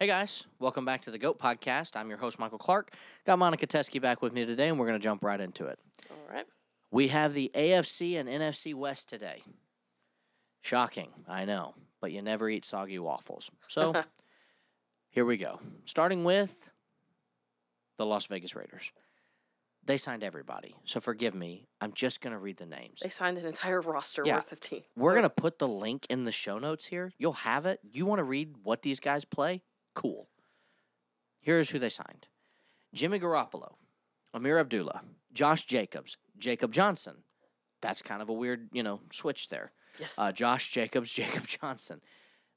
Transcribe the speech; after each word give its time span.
Hey 0.00 0.06
guys, 0.06 0.46
welcome 0.58 0.86
back 0.86 1.02
to 1.02 1.10
the 1.10 1.18
GOAT 1.18 1.38
Podcast. 1.38 1.94
I'm 1.94 2.08
your 2.08 2.16
host, 2.16 2.38
Michael 2.38 2.56
Clark. 2.56 2.94
Got 3.26 3.38
Monica 3.38 3.66
Teske 3.66 4.00
back 4.00 4.22
with 4.22 4.32
me 4.32 4.46
today, 4.46 4.70
and 4.70 4.78
we're 4.78 4.86
going 4.86 4.98
to 4.98 5.02
jump 5.02 5.22
right 5.22 5.38
into 5.38 5.66
it. 5.66 5.78
All 6.10 6.34
right. 6.34 6.46
We 6.90 7.08
have 7.08 7.34
the 7.34 7.50
AFC 7.54 8.18
and 8.18 8.26
NFC 8.26 8.74
West 8.74 9.10
today. 9.10 9.42
Shocking, 10.62 11.10
I 11.28 11.44
know, 11.44 11.74
but 12.00 12.12
you 12.12 12.22
never 12.22 12.48
eat 12.48 12.64
soggy 12.64 12.98
waffles. 12.98 13.50
So 13.68 13.94
here 15.10 15.26
we 15.26 15.36
go. 15.36 15.60
Starting 15.84 16.24
with 16.24 16.70
the 17.98 18.06
Las 18.06 18.24
Vegas 18.24 18.56
Raiders. 18.56 18.92
They 19.84 19.98
signed 19.98 20.24
everybody, 20.24 20.76
so 20.86 21.00
forgive 21.00 21.34
me. 21.34 21.66
I'm 21.78 21.92
just 21.92 22.22
going 22.22 22.32
to 22.32 22.38
read 22.38 22.56
the 22.56 22.64
names. 22.64 23.00
They 23.02 23.10
signed 23.10 23.36
an 23.36 23.44
entire 23.44 23.82
roster 23.82 24.22
Yeah. 24.24 24.36
worth 24.36 24.52
of 24.52 24.60
team. 24.60 24.80
We're 24.96 25.12
going 25.12 25.24
to 25.24 25.30
put 25.30 25.58
the 25.58 25.68
link 25.68 26.06
in 26.08 26.24
the 26.24 26.32
show 26.32 26.58
notes 26.58 26.86
here. 26.86 27.12
You'll 27.18 27.32
have 27.34 27.66
it. 27.66 27.80
You 27.92 28.06
want 28.06 28.20
to 28.20 28.24
read 28.24 28.54
what 28.62 28.80
these 28.80 28.98
guys 28.98 29.26
play? 29.26 29.62
Cool. 29.94 30.28
Here's 31.40 31.70
who 31.70 31.78
they 31.78 31.88
signed 31.88 32.26
Jimmy 32.94 33.18
Garoppolo, 33.18 33.74
Ameer 34.34 34.58
Abdullah, 34.60 35.02
Josh 35.32 35.66
Jacobs, 35.66 36.16
Jakob 36.38 36.72
Johnson. 36.72 37.24
That's 37.80 38.02
kind 38.02 38.20
of 38.20 38.28
a 38.28 38.32
weird, 38.34 38.68
you 38.72 38.82
know, 38.82 39.00
switch 39.12 39.48
there. 39.48 39.72
Yes. 39.98 40.18
Uh, 40.18 40.32
Josh 40.32 40.70
Jacobs, 40.70 41.12
Jakob 41.14 41.46
Johnson, 41.46 42.00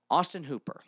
Austin 0.09 0.43
Hooper, 0.43 0.81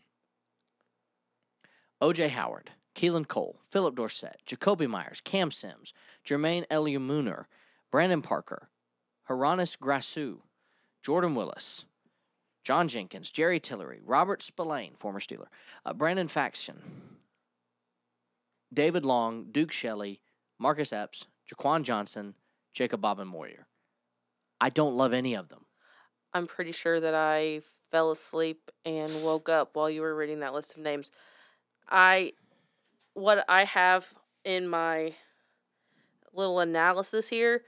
OJ 2.01 2.29
Howard, 2.29 2.71
Keelan 2.95 3.27
Cole, 3.27 3.59
Phillip 3.71 3.95
Dorsett, 3.95 4.41
Jakobi 4.45 4.87
Meyers, 4.87 5.21
Cam 5.23 5.51
Sims, 5.51 5.93
Jermaine 6.25 6.67
Eluemunor, 6.67 7.45
Brandon 7.91 8.21
Parker, 8.21 8.69
Hroniss 9.29 9.75
Grasu, 9.75 10.39
Jordan 11.01 11.35
Willis, 11.35 11.85
John 12.65 12.87
Jenkins, 12.87 13.29
Jerry 13.29 13.59
Tillery, 13.59 14.01
Robert 14.03 14.41
Spillane, 14.41 14.95
former 14.95 15.19
Steeler, 15.19 15.47
uh, 15.85 15.93
Brandon 15.93 16.27
Facyson, 16.27 16.77
David 18.73 19.05
Long, 19.05 19.45
Duke 19.51 19.71
Shelley, 19.71 20.19
Marcus 20.59 20.91
Epps, 20.91 21.27
Jaquan 21.47 21.83
Johnson, 21.83 22.33
Jacob 22.73 23.01
Bobenmoyer. 23.01 23.65
I 24.59 24.69
don't 24.69 24.95
love 24.95 25.13
any 25.13 25.35
of 25.35 25.49
them. 25.49 25.65
I'm 26.33 26.47
pretty 26.47 26.71
sure 26.71 26.99
that 26.99 27.13
I 27.13 27.61
fell 27.91 28.09
asleep 28.09 28.71
and 28.83 29.11
woke 29.23 29.47
up 29.47 29.75
while 29.75 29.89
you 29.89 30.01
were 30.01 30.15
reading 30.15 30.39
that 30.39 30.53
list 30.53 30.75
of 30.75 30.81
names. 30.81 31.11
I 31.87 32.33
what 33.13 33.45
I 33.47 33.63
have 33.63 34.11
in 34.43 34.67
my 34.67 35.13
little 36.33 36.59
analysis 36.59 37.29
here, 37.29 37.61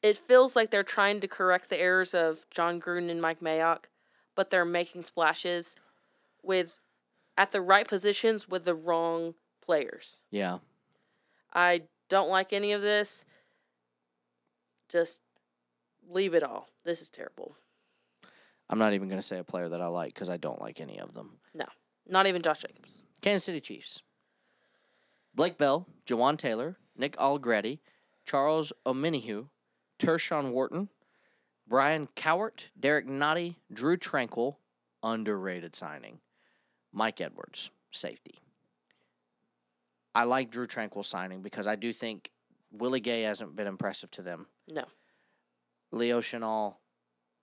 it 0.00 0.16
feels 0.16 0.56
like 0.56 0.70
they're 0.70 0.82
trying 0.82 1.20
to 1.20 1.28
correct 1.28 1.68
the 1.68 1.78
errors 1.78 2.14
of 2.14 2.48
Jon 2.50 2.80
Gruden 2.80 3.10
and 3.10 3.20
Mike 3.20 3.40
Mayock, 3.40 3.86
but 4.38 4.50
they're 4.50 4.64
making 4.64 5.02
splashes 5.02 5.74
with 6.44 6.78
at 7.36 7.50
the 7.50 7.60
right 7.60 7.88
positions 7.88 8.48
with 8.48 8.64
the 8.64 8.72
wrong 8.72 9.34
players. 9.60 10.20
Yeah. 10.30 10.58
I 11.52 11.82
don't 12.08 12.28
like 12.28 12.52
any 12.52 12.70
of 12.70 12.80
this. 12.80 13.24
Just 14.88 15.22
leave 16.08 16.34
it 16.34 16.44
all. 16.44 16.68
This 16.84 17.02
is 17.02 17.08
terrible. 17.08 17.56
I'm 18.70 18.78
not 18.78 18.92
even 18.92 19.08
going 19.08 19.20
to 19.20 19.26
say 19.26 19.38
a 19.38 19.44
player 19.44 19.70
that 19.70 19.80
I 19.80 19.88
like 19.88 20.14
because 20.14 20.28
I 20.28 20.36
don't 20.36 20.60
like 20.60 20.80
any 20.80 21.00
of 21.00 21.14
them. 21.14 21.38
No, 21.52 21.64
not 22.06 22.28
even 22.28 22.40
Josh 22.40 22.58
Jacobs. 22.58 23.02
Kansas 23.20 23.42
City 23.42 23.60
Chiefs. 23.60 24.02
Blake 25.34 25.58
Bell, 25.58 25.88
Jawaan 26.06 26.38
Taylor, 26.38 26.76
Nick 26.96 27.16
Allegretti, 27.18 27.80
Charles 28.24 28.72
Omenihu, 28.86 29.48
Tershawn 29.98 30.52
Wharton, 30.52 30.90
Brian 31.68 32.08
Cowart, 32.16 32.70
Derrick 32.78 33.06
Nnadi, 33.06 33.56
Drue 33.72 33.98
Tranquill, 33.98 34.56
underrated 35.02 35.76
signing. 35.76 36.20
Mike 36.92 37.20
Edwards, 37.20 37.70
safety. 37.90 38.36
I 40.14 40.24
like 40.24 40.50
Drue 40.50 40.66
Tranquill 40.66 41.04
signing 41.04 41.42
because 41.42 41.66
I 41.66 41.76
do 41.76 41.92
think 41.92 42.30
Willie 42.72 43.00
Gay 43.00 43.22
hasn't 43.22 43.54
been 43.54 43.66
impressive 43.66 44.10
to 44.12 44.22
them. 44.22 44.46
No. 44.66 44.84
Leo 45.92 46.20
Chenal 46.20 46.76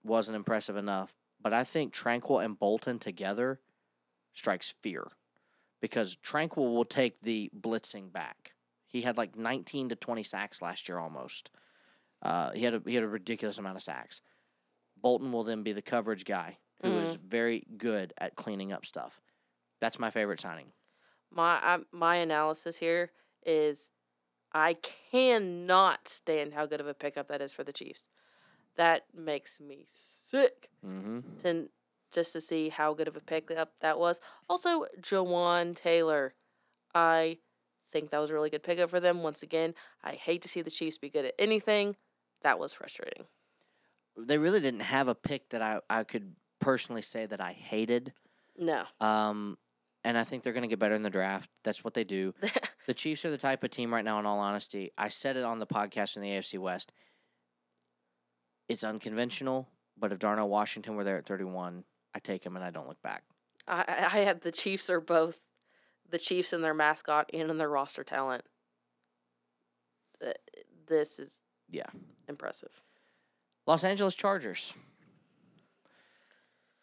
wasn't 0.02 0.36
impressive 0.36 0.76
enough, 0.76 1.14
but 1.40 1.52
I 1.52 1.64
think 1.64 1.94
Tranquill 1.94 2.44
and 2.44 2.58
Bolton 2.58 2.98
together 2.98 3.60
strikes 4.34 4.74
fear 4.82 5.08
because 5.80 6.16
Tranquill 6.16 6.74
will 6.74 6.84
take 6.84 7.20
the 7.22 7.50
blitzing 7.58 8.12
back. 8.12 8.52
He 8.86 9.02
had 9.02 9.16
like 9.16 9.36
19 9.36 9.90
to 9.90 9.96
20 9.96 10.22
sacks 10.22 10.60
last 10.60 10.88
year 10.88 10.98
almost. 10.98 11.50
Uh, 12.26 12.50
he 12.52 12.64
had 12.64 12.74
a, 12.74 12.82
he 12.84 12.94
had 12.94 13.04
a 13.04 13.08
ridiculous 13.08 13.58
amount 13.58 13.76
of 13.76 13.82
sacks. 13.82 14.20
Bolton 15.00 15.30
will 15.32 15.44
then 15.44 15.62
be 15.62 15.72
the 15.72 15.82
coverage 15.82 16.24
guy 16.24 16.58
who 16.82 16.90
is 16.98 17.14
very 17.14 17.66
good 17.76 18.12
at 18.18 18.34
cleaning 18.36 18.72
up 18.72 18.84
stuff. 18.84 19.20
That's 19.80 19.98
my 19.98 20.10
favorite 20.10 20.40
signing. 20.40 20.66
My 21.30 21.58
I, 21.62 21.78
my 21.92 22.16
analysis 22.16 22.78
here 22.78 23.12
is 23.44 23.90
I 24.52 24.74
cannot 25.10 26.08
stand 26.08 26.54
how 26.54 26.66
good 26.66 26.80
of 26.80 26.86
a 26.86 26.94
pickup 26.94 27.28
that 27.28 27.40
is 27.40 27.52
for 27.52 27.62
the 27.64 27.72
Chiefs. 27.72 28.08
That 28.76 29.04
makes 29.14 29.60
me 29.60 29.84
sick 29.86 30.68
Mm-hmm. 30.86 31.38
to 31.38 31.68
just 32.12 32.32
to 32.32 32.40
see 32.40 32.68
how 32.68 32.94
good 32.94 33.08
of 33.08 33.16
a 33.16 33.20
pickup 33.20 33.72
that 33.80 33.98
was. 33.98 34.20
Also, 34.48 34.86
Jawaan 35.00 35.76
Taylor. 35.76 36.34
I 36.94 37.38
think 37.88 38.10
that 38.10 38.18
was 38.20 38.30
a 38.30 38.34
really 38.34 38.50
good 38.50 38.62
pickup 38.62 38.90
for 38.90 39.00
them. 39.00 39.22
Once 39.22 39.42
again, 39.42 39.74
I 40.02 40.12
hate 40.12 40.42
to 40.42 40.48
see 40.48 40.62
the 40.62 40.70
Chiefs 40.70 40.98
be 40.98 41.10
good 41.10 41.24
at 41.24 41.34
anything. 41.38 41.96
That 42.42 42.58
was 42.58 42.72
frustrating. 42.72 43.24
They 44.16 44.38
really 44.38 44.60
didn't 44.60 44.80
have 44.80 45.08
a 45.08 45.14
pick 45.14 45.50
that 45.50 45.62
I, 45.62 45.80
I 45.90 46.04
could 46.04 46.34
personally 46.60 47.02
say 47.02 47.26
that 47.26 47.40
I 47.40 47.52
hated. 47.52 48.12
No. 48.58 48.84
Um, 49.00 49.58
and 50.04 50.16
I 50.16 50.24
think 50.24 50.42
they're 50.42 50.52
going 50.52 50.62
to 50.62 50.68
get 50.68 50.78
better 50.78 50.94
in 50.94 51.02
the 51.02 51.10
draft. 51.10 51.50
That's 51.64 51.84
what 51.84 51.94
they 51.94 52.04
do. 52.04 52.34
The 52.86 52.94
Chiefs 52.94 53.24
are 53.24 53.32
the 53.32 53.36
type 53.36 53.64
of 53.64 53.70
team 53.70 53.92
right 53.92 54.04
now, 54.04 54.20
in 54.20 54.26
all 54.26 54.38
honesty. 54.38 54.92
I 54.96 55.08
said 55.08 55.36
it 55.36 55.42
on 55.42 55.58
the 55.58 55.66
podcast 55.66 56.14
in 56.14 56.22
the 56.22 56.28
AFC 56.28 56.56
West. 56.56 56.92
It's 58.68 58.84
unconventional, 58.84 59.68
but 59.98 60.12
if 60.12 60.20
Darnell 60.20 60.48
Washington 60.48 60.94
were 60.94 61.02
there 61.02 61.18
at 61.18 61.26
31, 61.26 61.82
I 62.14 62.18
take 62.20 62.46
him 62.46 62.54
and 62.54 62.64
I 62.64 62.70
don't 62.70 62.86
look 62.86 63.02
back. 63.02 63.24
I 63.66 63.84
I 63.88 64.18
had 64.20 64.42
the 64.42 64.52
Chiefs 64.52 64.88
are 64.88 65.00
both 65.00 65.40
the 66.08 66.18
Chiefs 66.18 66.52
and 66.52 66.62
their 66.62 66.74
mascot 66.74 67.28
and 67.34 67.50
in 67.50 67.58
their 67.58 67.68
roster 67.68 68.04
talent. 68.04 68.44
This 70.86 71.18
is 71.18 71.40
Yeah. 71.70 71.86
impressive. 72.28 72.82
Los 73.66 73.82
Angeles 73.84 74.14
Chargers. 74.14 74.72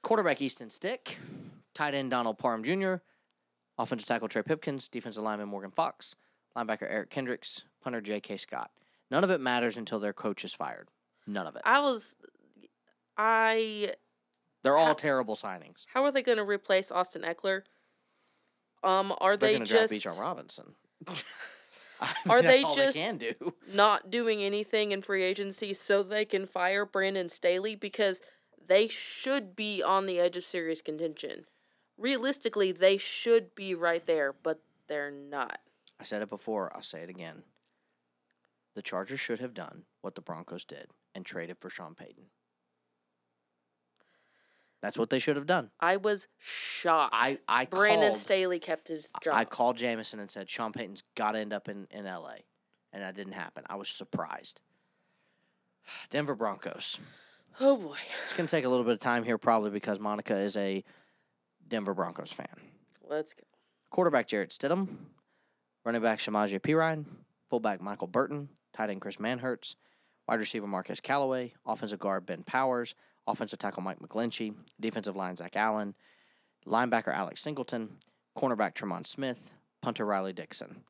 Quarterback 0.01 0.41
Easton 0.41 0.69
Stick. 0.69 1.17
Tight 1.73 1.93
end 1.93 2.11
Donald 2.11 2.37
Parham 2.37 2.63
Jr. 2.63 2.95
Offensive 3.77 4.07
tackle 4.07 4.27
Trey 4.27 4.41
Pipkins. 4.43 4.87
Defensive 4.87 5.23
lineman 5.23 5.47
Morgan 5.47 5.71
Fox. 5.71 6.15
Linebacker 6.57 6.87
Eric 6.89 7.09
Kendricks. 7.09 7.63
Punter 7.81 8.01
J.K. 8.01 8.37
Scott. 8.37 8.71
None 9.09 9.23
of 9.23 9.29
it 9.29 9.39
matters 9.41 9.77
until 9.77 9.99
their 9.99 10.13
coach 10.13 10.43
is 10.45 10.53
fired. 10.53 10.89
None 11.25 11.47
of 11.47 11.55
it. 11.55 11.61
I 11.65 11.79
was, 11.79 12.15
I 13.17 13.93
They're 14.63 14.77
all 14.77 14.87
How- 14.87 14.93
terrible 14.93 15.35
signings. 15.35 15.85
how 15.93 16.03
are 16.03 16.11
they 16.11 16.21
going 16.21 16.37
to 16.37 16.43
replace 16.43 16.91
Austin 16.91 17.21
Ekeler? 17.23 17.61
Um, 18.83 19.13
are 19.21 19.37
They're 19.37 19.49
they 19.51 19.55
going 19.55 19.65
to 19.65 19.71
draft 19.71 19.91
just 19.91 20.05
Bijan 20.05 20.19
Robinson. 20.19 20.75
I 22.03 22.13
Are 22.29 22.41
they 22.41 22.61
just- 22.63 22.97
They 22.97 23.33
do. 23.33 23.53
not 23.73 24.11
doing 24.11 24.41
anything 24.43 24.91
in 24.91 25.01
free 25.01 25.23
agency 25.23 25.73
so 25.73 26.03
they 26.03 26.25
can 26.25 26.45
fire 26.45 26.85
Brandon 26.85 27.29
Staley 27.29 27.75
because 27.75 28.21
they 28.65 28.87
should 28.87 29.55
be 29.55 29.81
on 29.83 30.05
the 30.05 30.19
edge 30.19 30.37
of 30.37 30.43
serious 30.45 30.81
contention. 30.81 31.45
Realistically, 31.97 32.71
they 32.71 32.97
should 32.97 33.53
be 33.55 33.75
right 33.75 34.05
there, 34.05 34.33
but 34.33 34.59
they're 34.87 35.11
not. 35.11 35.59
I 35.99 36.03
said 36.03 36.21
it 36.21 36.29
before. 36.29 36.71
I'll 36.75 36.81
say 36.81 37.01
it 37.01 37.09
again. 37.09 37.43
The 38.73 38.81
Chargers 38.81 39.19
should 39.19 39.39
have 39.39 39.53
done 39.53 39.83
what 40.01 40.15
the 40.15 40.21
Broncos 40.21 40.65
did 40.65 40.87
and 41.13 41.25
traded 41.25 41.57
for 41.59 41.69
Sean 41.69 41.93
Payton. 41.93 42.25
That's 44.83 44.97
what 44.97 45.09
they 45.09 45.17
should 45.17 45.37
have 45.37 45.45
done. 45.45 45.71
I 45.79 45.95
was 45.95 46.27
shocked. 46.39 47.15
I 47.17 47.39
I 47.47 47.65
Brandon 47.67 48.09
called, 48.09 48.17
Staley 48.17 48.59
kept 48.59 48.89
his 48.89 49.13
job. 49.23 49.33
I 49.33 49.45
called 49.45 49.77
Jamison 49.77 50.19
and 50.19 50.29
said 50.29 50.49
Sean 50.49 50.73
Payton's 50.73 51.03
got 51.15 51.31
to 51.31 51.39
end 51.39 51.53
up 51.53 51.69
in 51.69 51.87
in 51.89 52.05
L.A. 52.05 52.43
and 52.91 53.01
that 53.01 53.15
didn't 53.15 53.31
happen. 53.31 53.63
I 53.69 53.77
was 53.77 53.87
surprised. 53.87 54.59
Denver 56.09 56.35
Broncos. 56.35 56.99
oh 57.61 57.77
boy. 57.77 57.95
It's 58.25 58.33
going 58.33 58.45
to 58.45 58.51
take 58.51 58.65
a 58.65 58.69
little 58.69 58.83
bit 58.83 58.91
of 58.91 58.99
time 58.99 59.23
here, 59.23 59.37
probably 59.37 59.69
because 59.69 60.01
Monica 60.01 60.35
is 60.35 60.57
a 60.57 60.83
Denver 61.65 61.93
Broncos 61.93 62.33
fan. 62.33 62.47
Let's 63.09 63.33
go. 63.33 63.43
Quarterback 63.89 64.27
Jarrett 64.27 64.49
Stidham, 64.49 64.89
running 65.85 66.01
back 66.01 66.19
Samaje 66.19 66.59
Perine, 66.59 67.05
fullback 67.49 67.81
Michael 67.81 68.07
Burton, 68.07 68.49
tight 68.73 68.89
end 68.89 68.99
Chris 68.99 69.15
Manhertz, 69.15 69.75
wide 70.27 70.39
receiver 70.39 70.67
Marquez 70.67 70.99
Callaway, 70.99 71.53
offensive 71.65 71.99
guard 71.99 72.25
Ben 72.25 72.43
Powers, 72.43 72.95
offensive 73.27 73.59
tackle 73.59 73.83
Mike 73.83 73.99
McGlinchey, 73.99 74.53
defensive 74.79 75.15
line 75.15 75.35
Zach 75.35 75.55
Allen, 75.55 75.95
linebacker 76.65 77.13
Alex 77.13 77.41
Singleton, 77.41 77.97
cornerback 78.37 78.73
Tremon 78.73 79.05
Smith, 79.05 79.53
punter 79.81 80.05
Riley 80.05 80.33
Dixon. 80.33 80.83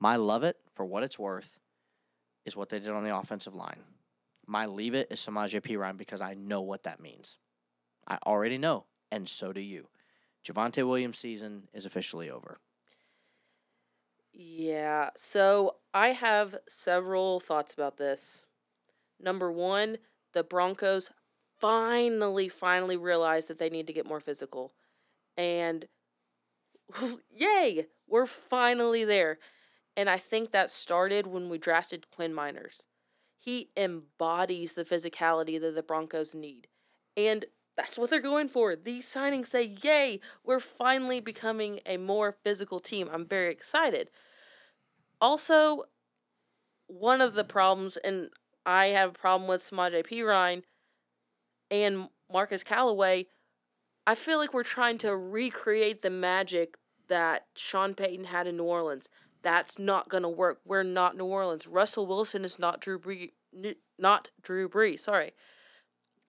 My 0.00 0.16
love 0.16 0.44
it 0.44 0.56
for 0.74 0.84
what 0.84 1.02
it's 1.02 1.18
worth 1.18 1.58
is 2.44 2.56
what 2.56 2.68
they 2.68 2.78
did 2.78 2.90
on 2.90 3.04
the 3.04 3.16
offensive 3.16 3.54
line. 3.54 3.80
My 4.46 4.66
leave 4.66 4.94
it 4.94 5.08
is 5.10 5.18
Samaje 5.20 5.60
Perine 5.60 5.96
because 5.96 6.20
I 6.20 6.34
know 6.34 6.60
what 6.60 6.84
that 6.84 7.00
means. 7.00 7.38
I 8.06 8.18
already 8.24 8.58
know, 8.58 8.84
and 9.10 9.28
so 9.28 9.52
do 9.52 9.60
you. 9.60 9.88
Javonte 10.46 10.86
Williams' 10.86 11.18
season 11.18 11.68
is 11.74 11.86
officially 11.86 12.30
over. 12.30 12.58
Yeah. 14.32 15.10
So 15.16 15.76
I 15.92 16.08
have 16.08 16.58
several 16.68 17.40
thoughts 17.40 17.74
about 17.74 17.96
this. 17.96 18.44
Number 19.18 19.50
one, 19.50 19.96
the 20.36 20.44
Broncos 20.44 21.10
finally, 21.58 22.46
finally 22.46 22.98
realized 22.98 23.48
that 23.48 23.58
they 23.58 23.70
need 23.70 23.86
to 23.86 23.92
get 23.94 24.06
more 24.06 24.20
physical. 24.20 24.74
And 25.34 25.86
yay, 27.30 27.86
we're 28.06 28.26
finally 28.26 29.02
there. 29.02 29.38
And 29.96 30.10
I 30.10 30.18
think 30.18 30.50
that 30.50 30.70
started 30.70 31.26
when 31.26 31.48
we 31.48 31.56
drafted 31.56 32.10
Quinn 32.14 32.34
Meinerz. 32.34 32.84
He 33.38 33.70
embodies 33.78 34.74
the 34.74 34.84
physicality 34.84 35.58
that 35.58 35.74
the 35.74 35.82
Broncos 35.82 36.34
need. 36.34 36.68
And 37.16 37.46
that's 37.78 37.96
what 37.96 38.10
they're 38.10 38.20
going 38.20 38.50
for. 38.50 38.76
These 38.76 39.06
signings 39.06 39.46
say, 39.46 39.74
yay, 39.82 40.20
we're 40.44 40.60
finally 40.60 41.20
becoming 41.20 41.80
a 41.86 41.96
more 41.96 42.36
physical 42.44 42.78
team. 42.78 43.08
I'm 43.10 43.24
very 43.24 43.50
excited. 43.50 44.10
Also, 45.18 45.84
one 46.88 47.22
of 47.22 47.32
the 47.32 47.44
problems, 47.44 47.96
and 47.96 48.28
I 48.66 48.86
have 48.86 49.10
a 49.10 49.12
problem 49.12 49.48
with 49.48 49.62
Samaje 49.62 50.26
Ryan 50.26 50.64
and 51.70 52.08
Marcus 52.30 52.64
Callaway, 52.64 53.26
I 54.06 54.14
feel 54.14 54.38
like 54.38 54.54
we're 54.54 54.62
trying 54.62 54.98
to 54.98 55.16
recreate 55.16 56.02
the 56.02 56.10
magic 56.10 56.76
that 57.08 57.46
Sean 57.56 57.94
Payton 57.94 58.26
had 58.26 58.46
in 58.46 58.56
New 58.56 58.64
Orleans. 58.64 59.08
That's 59.42 59.78
not 59.78 60.08
going 60.08 60.22
to 60.22 60.28
work. 60.28 60.60
We're 60.64 60.82
not 60.82 61.16
New 61.16 61.24
Orleans. 61.24 61.66
Russell 61.66 62.06
Wilson 62.06 62.44
is 62.44 62.58
not 62.58 62.80
Drew 62.80 62.98
Brees. 62.98 63.30
Not 63.98 64.30
Drew 64.42 64.68
Brees. 64.68 65.00
Sorry. 65.00 65.32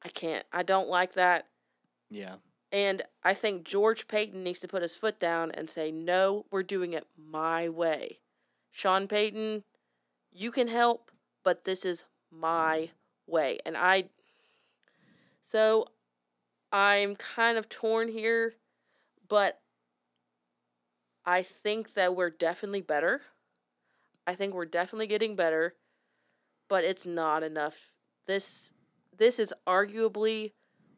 I 0.03 0.09
can't. 0.09 0.45
I 0.53 0.63
don't 0.63 0.87
like 0.87 1.13
that. 1.13 1.47
Yeah. 2.09 2.35
And 2.71 3.01
I 3.23 3.33
think 3.33 3.63
George 3.63 4.07
Paton 4.07 4.43
needs 4.43 4.59
to 4.59 4.67
put 4.67 4.81
his 4.81 4.95
foot 4.95 5.19
down 5.19 5.51
and 5.51 5.69
say, 5.69 5.91
no, 5.91 6.45
we're 6.51 6.63
doing 6.63 6.93
it 6.93 7.07
my 7.17 7.67
way. 7.69 8.19
Sean 8.71 9.07
Payton, 9.07 9.63
you 10.31 10.51
can 10.51 10.67
help, 10.67 11.11
but 11.43 11.63
this 11.63 11.85
is 11.85 12.05
my 12.31 12.89
way. 13.25 13.59
And 13.65 13.75
I, 13.77 14.05
so 15.41 15.87
I'm 16.71 17.15
kind 17.15 17.57
of 17.57 17.69
torn 17.69 18.09
here, 18.09 18.53
but 19.27 19.59
I 21.25 21.43
think 21.43 21.93
that 21.93 22.15
we're 22.15 22.29
definitely 22.29 22.81
better. 22.81 23.21
I 24.25 24.35
think 24.35 24.53
we're 24.53 24.65
definitely 24.65 25.07
getting 25.07 25.35
better, 25.35 25.75
but 26.67 26.83
it's 26.83 27.05
not 27.05 27.43
enough. 27.43 27.91
This 28.25 28.73
this 29.17 29.39
is 29.39 29.53
arguably 29.65 30.51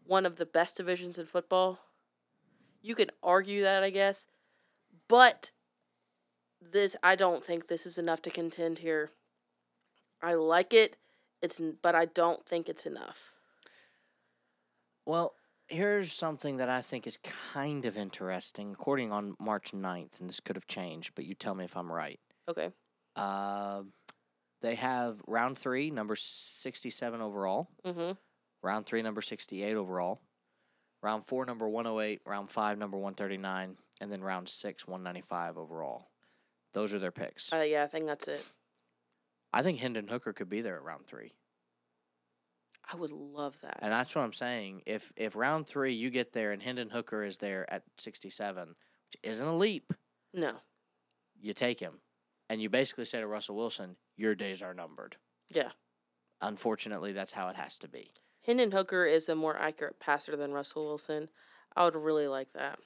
one 0.06 0.26
of 0.26 0.36
the 0.36 0.46
best 0.46 0.78
divisions 0.78 1.18
in 1.18 1.26
football. 1.26 1.80
You 2.82 2.96
can 2.96 3.12
argue 3.22 3.62
that, 3.62 3.84
I 3.84 3.92
guess, 3.92 4.28
but 5.08 5.52
this 6.62 6.96
I 7.04 7.16
don't 7.16 7.44
think 7.44 7.68
this 7.68 7.86
is 7.86 7.98
enough 7.98 8.22
to 8.24 8.30
contend 8.30 8.80
here. 8.80 9.12
I 10.22 10.34
like 10.34 10.74
it. 10.74 10.98
It's 11.42 11.62
but 11.82 11.96
I 11.96 12.06
don't 12.06 12.46
think 12.46 12.70
it's 12.70 12.86
enough. 12.86 13.34
Well, 15.06 15.34
here's 15.68 16.12
something 16.12 16.58
that 16.58 16.70
I 16.70 16.82
think 16.82 17.08
is 17.08 17.18
kind 17.52 17.86
of 17.86 17.98
interesting. 17.98 18.72
According 18.74 19.12
on 19.12 19.36
March 19.40 19.72
9th, 19.72 20.20
and 20.20 20.30
this 20.30 20.40
could 20.40 20.56
have 20.56 20.68
changed, 20.68 21.14
but 21.16 21.26
you 21.26 21.36
tell 21.36 21.56
me 21.56 21.66
if 21.66 21.78
I'm 21.78 21.92
right. 21.92 22.20
Okay. 22.50 22.72
Uh, 23.16 23.84
they 24.62 24.76
have 24.76 25.22
round 25.28 25.58
three, 25.58 25.90
number 25.90 26.16
67 26.16 27.22
overall. 27.22 27.70
Mm-hmm. 27.86 28.12
Round 28.62 28.86
three, 28.86 29.02
number 29.02 29.22
68 29.22 29.76
overall. 29.76 30.20
Round 31.02 31.26
four, 31.26 31.46
number 31.46 31.68
108. 31.70 32.22
Round 32.26 32.50
five, 32.50 32.78
number 32.78 32.98
139. 32.98 33.78
And 34.02 34.12
then 34.12 34.22
round 34.22 34.50
six, 34.50 34.88
195 34.88 35.58
overall. 35.58 36.10
Those 36.74 36.94
are 36.94 37.00
their 37.00 37.12
picks. 37.12 37.52
Uh, 37.52 37.62
yeah, 37.62 37.84
I 37.84 37.88
think 37.88 38.06
that's 38.06 38.28
it. 38.28 38.46
I 39.52 39.62
think 39.62 39.80
Hendon 39.80 40.08
Hooker 40.08 40.34
could 40.34 40.50
be 40.50 40.62
there 40.62 40.76
at 40.76 40.84
round 40.84 41.08
three. 41.08 41.34
I 42.92 42.96
would 42.96 43.12
love 43.12 43.60
that. 43.62 43.80
And 43.82 43.92
that's 43.92 44.16
what 44.16 44.24
I'm 44.24 44.34
saying. 44.34 44.82
If 44.86 45.12
if 45.16 45.36
round 45.36 45.68
three 45.68 45.94
you 45.94 46.10
get 46.10 46.34
there 46.34 46.52
and 46.52 46.62
Hendon 46.62 46.90
Hooker 46.90 47.24
is 47.24 47.38
there 47.38 47.72
at 47.72 47.84
67, 47.98 48.68
which 48.70 49.20
isn't 49.24 49.48
a 49.48 49.56
leap, 49.56 49.94
no. 50.34 50.54
you 51.40 51.54
take 51.54 51.80
him. 51.80 52.00
And 52.50 52.62
you 52.62 52.70
basically 52.70 53.06
say 53.06 53.20
to 53.20 53.28
Russell 53.28 53.56
Wilson, 53.56 53.96
your 54.18 54.34
days 54.34 54.64
are 54.64 54.74
numbered. 54.74 55.18
Yeah. 55.52 55.70
Unfortunately, 56.42 57.12
that's 57.12 57.34
how 57.34 57.48
it 57.48 57.56
has 57.56 57.78
to 57.80 57.88
be. 57.88 58.10
Hendon 58.44 58.72
Hooker 58.72 59.06
is 59.06 59.30
a 59.30 59.36
more 59.36 59.56
accurate 59.56 60.00
passer 60.00 60.36
than 60.36 60.52
Russell 60.52 60.86
Wilson. 60.86 61.30
I 61.76 61.84
would 61.84 61.96
really 61.96 62.28
like 62.28 62.54
that. 62.54 62.80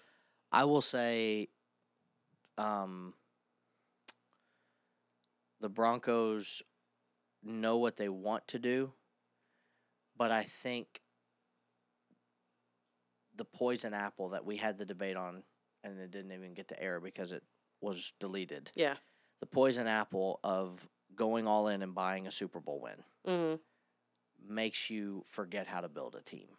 I 0.51 0.65
will 0.65 0.81
say 0.81 1.47
um, 2.57 3.13
the 5.63 5.69
Broncos 5.69 6.61
know 7.41 7.77
what 7.77 7.95
they 7.95 8.09
want 8.09 8.45
to 8.49 8.59
do, 8.59 8.91
but 10.17 10.29
I 10.29 10.43
think 10.43 10.99
the 13.33 13.45
poison 13.45 13.93
apple 13.93 14.29
that 14.29 14.43
we 14.45 14.57
had 14.57 14.77
the 14.77 14.85
debate 14.85 15.15
on 15.15 15.43
and 15.81 15.97
it 15.99 16.11
didn't 16.11 16.33
even 16.33 16.53
get 16.53 16.67
to 16.67 16.83
air 16.83 16.99
because 16.99 17.31
it 17.31 17.43
was 17.79 18.11
deleted. 18.19 18.71
Yeah. 18.75 18.95
The 19.39 19.45
poison 19.45 19.87
apple 19.87 20.41
of 20.43 20.85
going 21.15 21.47
all 21.47 21.69
in 21.69 21.81
and 21.81 21.95
buying 21.95 22.27
a 22.27 22.31
Super 22.31 22.59
Bowl 22.59 22.81
win 22.81 23.03
Mm-hmm. 23.25 24.53
makes 24.53 24.89
you 24.89 25.23
forget 25.25 25.67
how 25.67 25.79
to 25.79 25.87
build 25.87 26.13
a 26.15 26.21
team. 26.21 26.49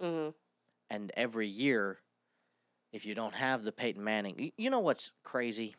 Mm-hmm. 0.00 0.30
And 0.90 1.10
every 1.16 1.48
year, 1.48 1.98
if 2.92 3.04
you 3.04 3.16
don't 3.16 3.34
have 3.34 3.64
the 3.64 3.72
Peyton 3.72 4.04
Manning, 4.04 4.52
you 4.56 4.70
know 4.70 4.78
what's 4.78 5.10
crazy? 5.24 5.74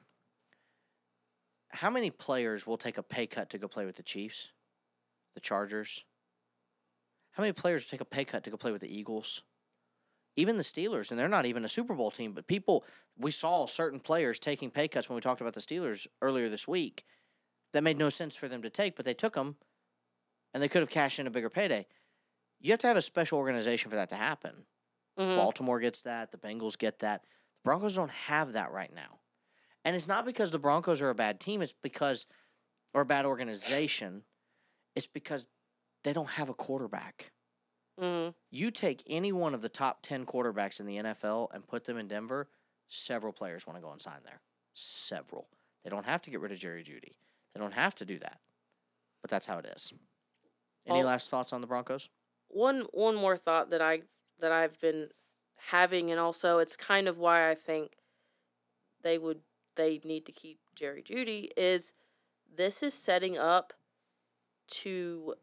How 1.72 1.90
many 1.90 2.10
players 2.10 2.66
will 2.66 2.78
take 2.78 2.98
a 2.98 3.04
pay 3.04 3.28
cut 3.28 3.50
to 3.52 3.58
go 3.58 3.68
play 3.68 3.86
with 3.86 3.96
the 3.96 4.04
Chiefs, 4.04 4.50
the 5.34 5.40
Chargers? 5.40 6.06
How 7.32 7.42
many 7.44 7.54
players 7.54 7.86
will 7.86 7.92
take 7.92 8.02
a 8.02 8.06
pay 8.06 8.26
cut 8.26 8.44
to 8.44 8.50
go 8.50 8.58
play 8.58 8.72
with 8.72 8.82
the 8.82 8.94
Eagles? 8.94 9.44
Even 10.36 10.58
the 10.58 10.64
Steelers, 10.64 11.12
and 11.12 11.20
they're 11.20 11.28
not 11.28 11.46
even 11.46 11.66
a 11.66 11.70
Super 11.70 11.94
Bowl 11.94 12.12
team, 12.12 12.34
but 12.34 12.48
people, 12.48 12.86
we 13.18 13.32
saw 13.32 13.66
certain 13.66 14.00
players 14.00 14.40
taking 14.40 14.72
pay 14.72 14.88
cuts 14.88 15.10
when 15.10 15.16
we 15.16 15.22
talked 15.22 15.42
about 15.42 15.54
the 15.54 15.60
Steelers 15.60 16.08
earlier 16.22 16.50
this 16.50 16.68
week 16.68 17.04
that 17.74 17.84
made 17.84 17.98
no 17.98 18.10
sense 18.10 18.36
for 18.36 18.48
them 18.48 18.62
to 18.62 18.70
take, 18.70 18.96
but 18.96 19.06
they 19.06 19.14
took 19.14 19.36
them 19.36 19.58
and 20.54 20.64
they 20.64 20.68
could 20.68 20.82
have 20.82 20.90
cashed 20.90 21.20
in 21.20 21.28
a 21.28 21.32
bigger 21.32 21.50
payday. 21.50 21.86
You 22.60 22.72
have 22.72 22.80
to 22.80 22.88
have 22.88 22.98
a 22.98 23.02
special 23.02 23.38
organization 23.38 23.90
for 23.90 23.96
that 23.96 24.10
to 24.10 24.16
happen. 24.16 24.66
Mm-hmm. 25.20 25.36
Baltimore 25.36 25.80
gets 25.80 26.02
that. 26.04 26.32
The 26.32 26.38
Bengals 26.38 26.78
get 26.78 27.00
that. 27.00 27.24
The 27.56 27.62
Broncos 27.64 27.96
don't 27.96 28.12
have 28.12 28.54
that 28.54 28.72
right 28.72 28.94
now. 28.94 29.20
And 29.86 29.96
it's 29.96 30.08
not 30.08 30.26
because 30.26 30.52
the 30.52 30.60
Broncos 30.60 31.02
are 31.02 31.10
a 31.10 31.16
bad 31.16 31.40
team, 31.40 31.62
it's 31.62 31.74
because, 31.74 32.26
or 32.94 33.02
a 33.02 33.06
bad 33.06 33.26
organization. 33.26 34.24
It's 34.96 35.08
because 35.08 35.48
they 36.04 36.14
don't 36.14 36.30
have 36.30 36.50
a 36.50 36.54
quarterback. 36.54 37.32
Mm-hmm. 38.00 38.32
You 38.52 38.72
take 38.72 39.04
any 39.08 39.32
one 39.32 39.54
of 39.54 39.62
the 39.62 39.70
top 39.70 40.02
10 40.02 40.26
quarterbacks 40.26 40.80
in 40.80 40.86
the 40.86 40.98
NFL 40.98 41.54
and 41.54 41.68
put 41.68 41.86
them 41.86 41.98
in 41.98 42.08
Denver, 42.08 42.50
several 42.88 43.34
players 43.34 43.66
want 43.66 43.78
to 43.78 43.84
go 43.84 43.92
and 43.92 44.02
sign 44.02 44.20
there. 44.26 44.42
Several. 44.74 45.48
They 45.84 45.90
don't 45.90 46.06
have 46.06 46.22
to 46.24 46.30
get 46.30 46.42
rid 46.42 46.52
of 46.52 46.60
Jerry 46.60 46.84
Jeudy. 46.84 47.14
They 47.54 47.60
don't 47.60 47.74
have 47.74 47.96
to 47.96 48.06
do 48.06 48.18
that. 48.20 48.40
But 49.22 49.32
that's 49.32 49.48
how 49.48 49.58
it 49.60 49.66
is. 49.66 49.94
Any 50.88 51.04
last 51.04 51.30
thoughts 51.30 51.54
on 51.54 51.62
the 51.62 51.68
Broncos? 51.68 52.10
one 52.50 52.86
one 52.92 53.16
more 53.16 53.38
thought 53.38 53.70
that 53.70 53.82
I 53.82 54.02
that 54.40 54.52
I've 54.52 54.80
been 54.80 55.10
having, 55.70 56.12
and 56.12 56.20
also 56.20 56.58
it's 56.60 56.76
kind 56.76 57.08
of 57.08 57.18
why 57.18 57.50
I 57.50 57.56
think 57.56 57.94
they 59.02 59.18
would 59.18 59.42
they 59.76 60.00
need 60.04 60.26
to 60.26 60.32
keep 60.32 60.60
Jerry 60.76 61.04
Jeudy 61.04 61.50
is 61.58 61.94
this 62.56 62.82
is 62.84 62.94
setting 62.94 63.38
up 63.38 63.74
to 64.70 65.36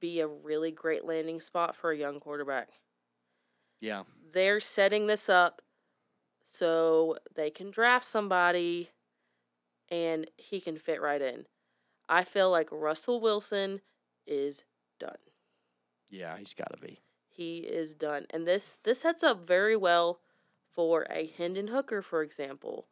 be 0.00 0.20
a 0.20 0.26
really 0.26 0.70
great 0.70 1.04
landing 1.04 1.40
spot 1.40 1.74
for 1.76 1.90
a 1.90 1.96
young 1.96 2.20
quarterback. 2.20 2.68
Yeah. 3.80 4.02
They're 4.32 4.60
setting 4.60 5.06
this 5.06 5.28
up 5.28 5.62
so 6.42 7.16
they 7.34 7.50
can 7.50 7.70
draft 7.70 8.04
somebody 8.04 8.90
and 9.90 10.30
he 10.36 10.60
can 10.60 10.78
fit 10.78 11.00
right 11.00 11.20
in. 11.22 11.46
I 12.08 12.24
feel 12.24 12.50
like 12.50 12.68
Russell 12.72 13.20
Wilson 13.20 13.80
is 14.26 14.64
done. 14.98 15.16
Yeah, 16.10 16.36
he's 16.36 16.54
got 16.54 16.72
to 16.72 16.78
be. 16.78 17.00
he 17.28 17.58
is 17.58 17.94
done. 17.94 18.26
And 18.30 18.46
this 18.46 18.78
this 18.82 19.00
sets 19.00 19.22
up 19.22 19.46
very 19.46 19.76
well 19.76 20.20
for 20.70 21.06
a 21.10 21.26
Hendon 21.26 21.68
Hooker, 21.68 22.02
for 22.02 22.22
example. 22.22 22.86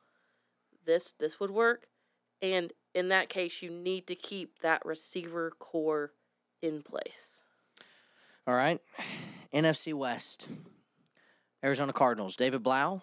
This 0.84 1.12
this 1.12 1.40
would 1.40 1.50
work. 1.50 1.86
And 2.42 2.72
in 2.94 3.08
that 3.08 3.28
case, 3.28 3.62
you 3.62 3.70
need 3.70 4.06
to 4.06 4.14
keep 4.14 4.60
that 4.60 4.84
receiver 4.84 5.52
corps 5.58 6.12
in 6.62 6.82
place. 6.82 7.40
All 8.46 8.54
right. 8.54 8.80
NFC 9.52 9.92
West. 9.92 10.48
Arizona 11.62 11.92
Cardinals. 11.92 12.36
David 12.36 12.62
Blough, 12.62 13.02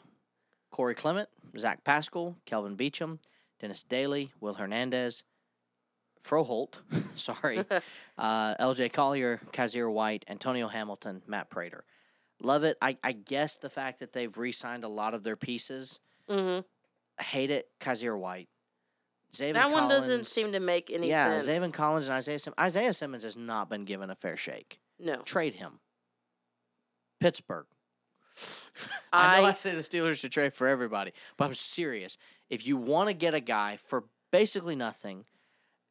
Corey 0.71 0.95
Clement, 0.95 1.29
Zach 1.57 1.83
Pascal, 1.83 2.35
Kelvin 2.45 2.75
Beachum, 2.75 3.19
Dennis 3.59 3.83
Daly, 3.83 4.31
Will 4.39 4.55
Hernandez, 4.55 5.23
Froholdt, 6.23 6.79
sorry, 7.15 7.63
uh, 8.17 8.55
LJ 8.55 8.91
Collier, 8.93 9.39
Kyzir 9.51 9.91
White, 9.91 10.25
Antonio 10.27 10.67
Hamilton, 10.67 11.21
Matt 11.27 11.49
Prater. 11.49 11.85
Love 12.41 12.63
it. 12.63 12.77
I, 12.81 12.97
I 13.03 13.13
guess 13.13 13.57
the 13.57 13.69
fact 13.69 13.99
that 13.99 14.13
they've 14.13 14.37
re-signed 14.37 14.83
a 14.83 14.87
lot 14.87 15.13
of 15.13 15.23
their 15.23 15.35
pieces. 15.35 15.99
hmm 16.29 16.59
Hate 17.19 17.51
it. 17.51 17.67
Kyzir 17.79 18.17
White. 18.17 18.49
Zaven 19.33 19.53
That 19.53 19.71
one 19.71 19.87
doesn't 19.87 20.27
seem 20.27 20.53
to 20.53 20.59
make 20.59 20.89
any 20.91 21.09
yeah, 21.09 21.39
sense. 21.39 21.47
Yeah, 21.47 21.59
Zaven 21.59 21.73
Collins 21.73 22.07
and 22.07 22.15
Isaiah 22.15 22.39
Simmons. 22.39 22.57
Isaiah 22.59 22.93
Simmons 22.93 23.23
has 23.23 23.37
not 23.37 23.69
been 23.69 23.85
given 23.85 24.09
a 24.09 24.15
fair 24.15 24.37
shake. 24.37 24.79
no, 24.99 25.17
Trade 25.17 25.53
him. 25.55 25.79
Pittsburgh. 27.19 27.65
I 29.11 29.39
know 29.39 29.47
I 29.47 29.49
I 29.49 29.53
say 29.53 29.73
the 29.73 29.81
Steelers 29.81 30.19
should 30.19 30.31
trade 30.31 30.53
for 30.53 30.67
everybody, 30.67 31.11
but 31.37 31.45
I'm 31.45 31.53
serious. 31.53 32.17
If 32.49 32.67
you 32.67 32.77
want 32.77 33.09
to 33.09 33.13
get 33.13 33.33
a 33.33 33.39
guy 33.39 33.77
for 33.77 34.05
basically 34.31 34.75
nothing 34.75 35.25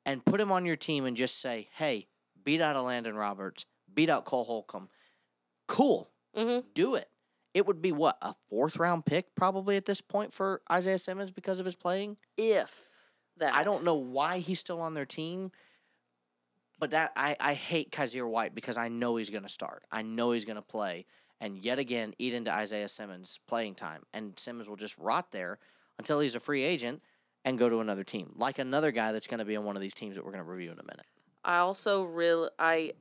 and 0.04 0.25
put 0.25 0.40
him 0.40 0.52
on 0.52 0.64
your 0.64 0.76
team 0.76 1.04
and 1.04 1.16
just 1.16 1.40
say, 1.40 1.68
hey, 1.73 2.06
beat 2.45 2.61
out 2.61 2.76
a 2.76 2.83
Landon 2.83 3.16
Roberts, 3.16 3.66
beat 3.92 4.09
out 4.09 4.25
Cole 4.25 4.45
Holcomb, 4.45 4.88
cool, 5.66 6.09
hmm 6.35 6.61
do 6.75 6.95
it. 6.95 7.09
It 7.56 7.66
would 7.66 7.80
be 7.80 7.90
what, 7.90 8.18
a 8.20 8.34
fourth 8.50 8.76
round 8.76 9.06
pick 9.06 9.34
probably 9.34 9.78
at 9.78 9.86
this 9.86 10.02
point 10.02 10.34
for 10.34 10.60
Isaiah 10.70 10.98
Simmons 10.98 11.30
because 11.30 11.58
of 11.58 11.64
his 11.64 11.75
playing? 11.75 12.18
if 12.36 12.90
that 13.38 13.54
I 13.54 13.64
don't 13.64 13.82
know 13.82 13.94
why 13.94 14.40
he's 14.40 14.60
still 14.60 14.78
on 14.78 14.92
their 14.92 15.06
team, 15.06 15.52
but 16.78 16.90
that 16.90 17.12
I, 17.16 17.34
I 17.40 17.54
hate 17.54 17.90
Kyzir 17.90 18.28
White 18.28 18.54
because 18.54 18.76
I 18.76 18.88
know 18.88 19.16
he's 19.16 19.30
going 19.30 19.42
to 19.42 19.48
start. 19.48 19.84
I 19.90 20.02
know 20.02 20.32
he's 20.32 20.44
going 20.44 20.56
to 20.56 20.62
play, 20.62 21.06
and 21.40 21.56
yet 21.56 21.78
again 21.78 22.12
eat 22.18 22.34
into 22.34 22.52
Isaiah 22.52 22.88
Simmons' 22.88 23.40
playing 23.46 23.75
time, 23.76 24.02
and 24.12 24.38
Simmons 24.38 24.68
will 24.68 24.76
just 24.76 24.98
rot 24.98 25.32
there 25.32 25.58
until 25.98 26.20
he's 26.20 26.34
a 26.34 26.40
free 26.40 26.62
agent 26.62 27.02
and 27.42 27.58
go 27.58 27.70
to 27.70 27.80
another 27.80 28.04
team, 28.04 28.34
like 28.36 28.58
another 28.58 28.92
guy 28.92 29.12
that's 29.12 29.26
going 29.26 29.38
to 29.38 29.46
be 29.46 29.56
on 29.56 29.64
one 29.64 29.76
of 29.76 29.82
these 29.82 29.94
teams 29.94 30.16
that 30.16 30.26
we're 30.26 30.32
going 30.32 30.44
to 30.44 30.50
review 30.50 30.72
in 30.72 30.78
a 30.78 30.82
minute. 30.82 31.06
I 31.42 31.56
also 31.58 32.04
really, 32.04 32.50
I 32.58 32.92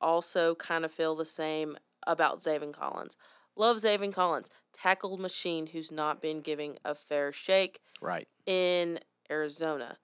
also 0.00 0.54
kind 0.54 0.86
of 0.86 0.90
feel 0.90 1.14
the 1.14 1.26
same 1.26 1.76
about 2.06 2.40
Zaven 2.40 2.72
Collins. 2.72 3.18
Love 3.60 3.76
Zaven 3.82 4.10
Collins, 4.10 4.48
tackled 4.72 5.20
machine 5.20 5.66
who's 5.66 5.92
not 5.92 6.22
been 6.22 6.40
giving 6.40 6.78
a 6.82 6.94
fair 6.94 7.30
shake 7.30 7.82
Right. 8.00 8.26
in 8.46 9.00
Arizona. 9.30 9.98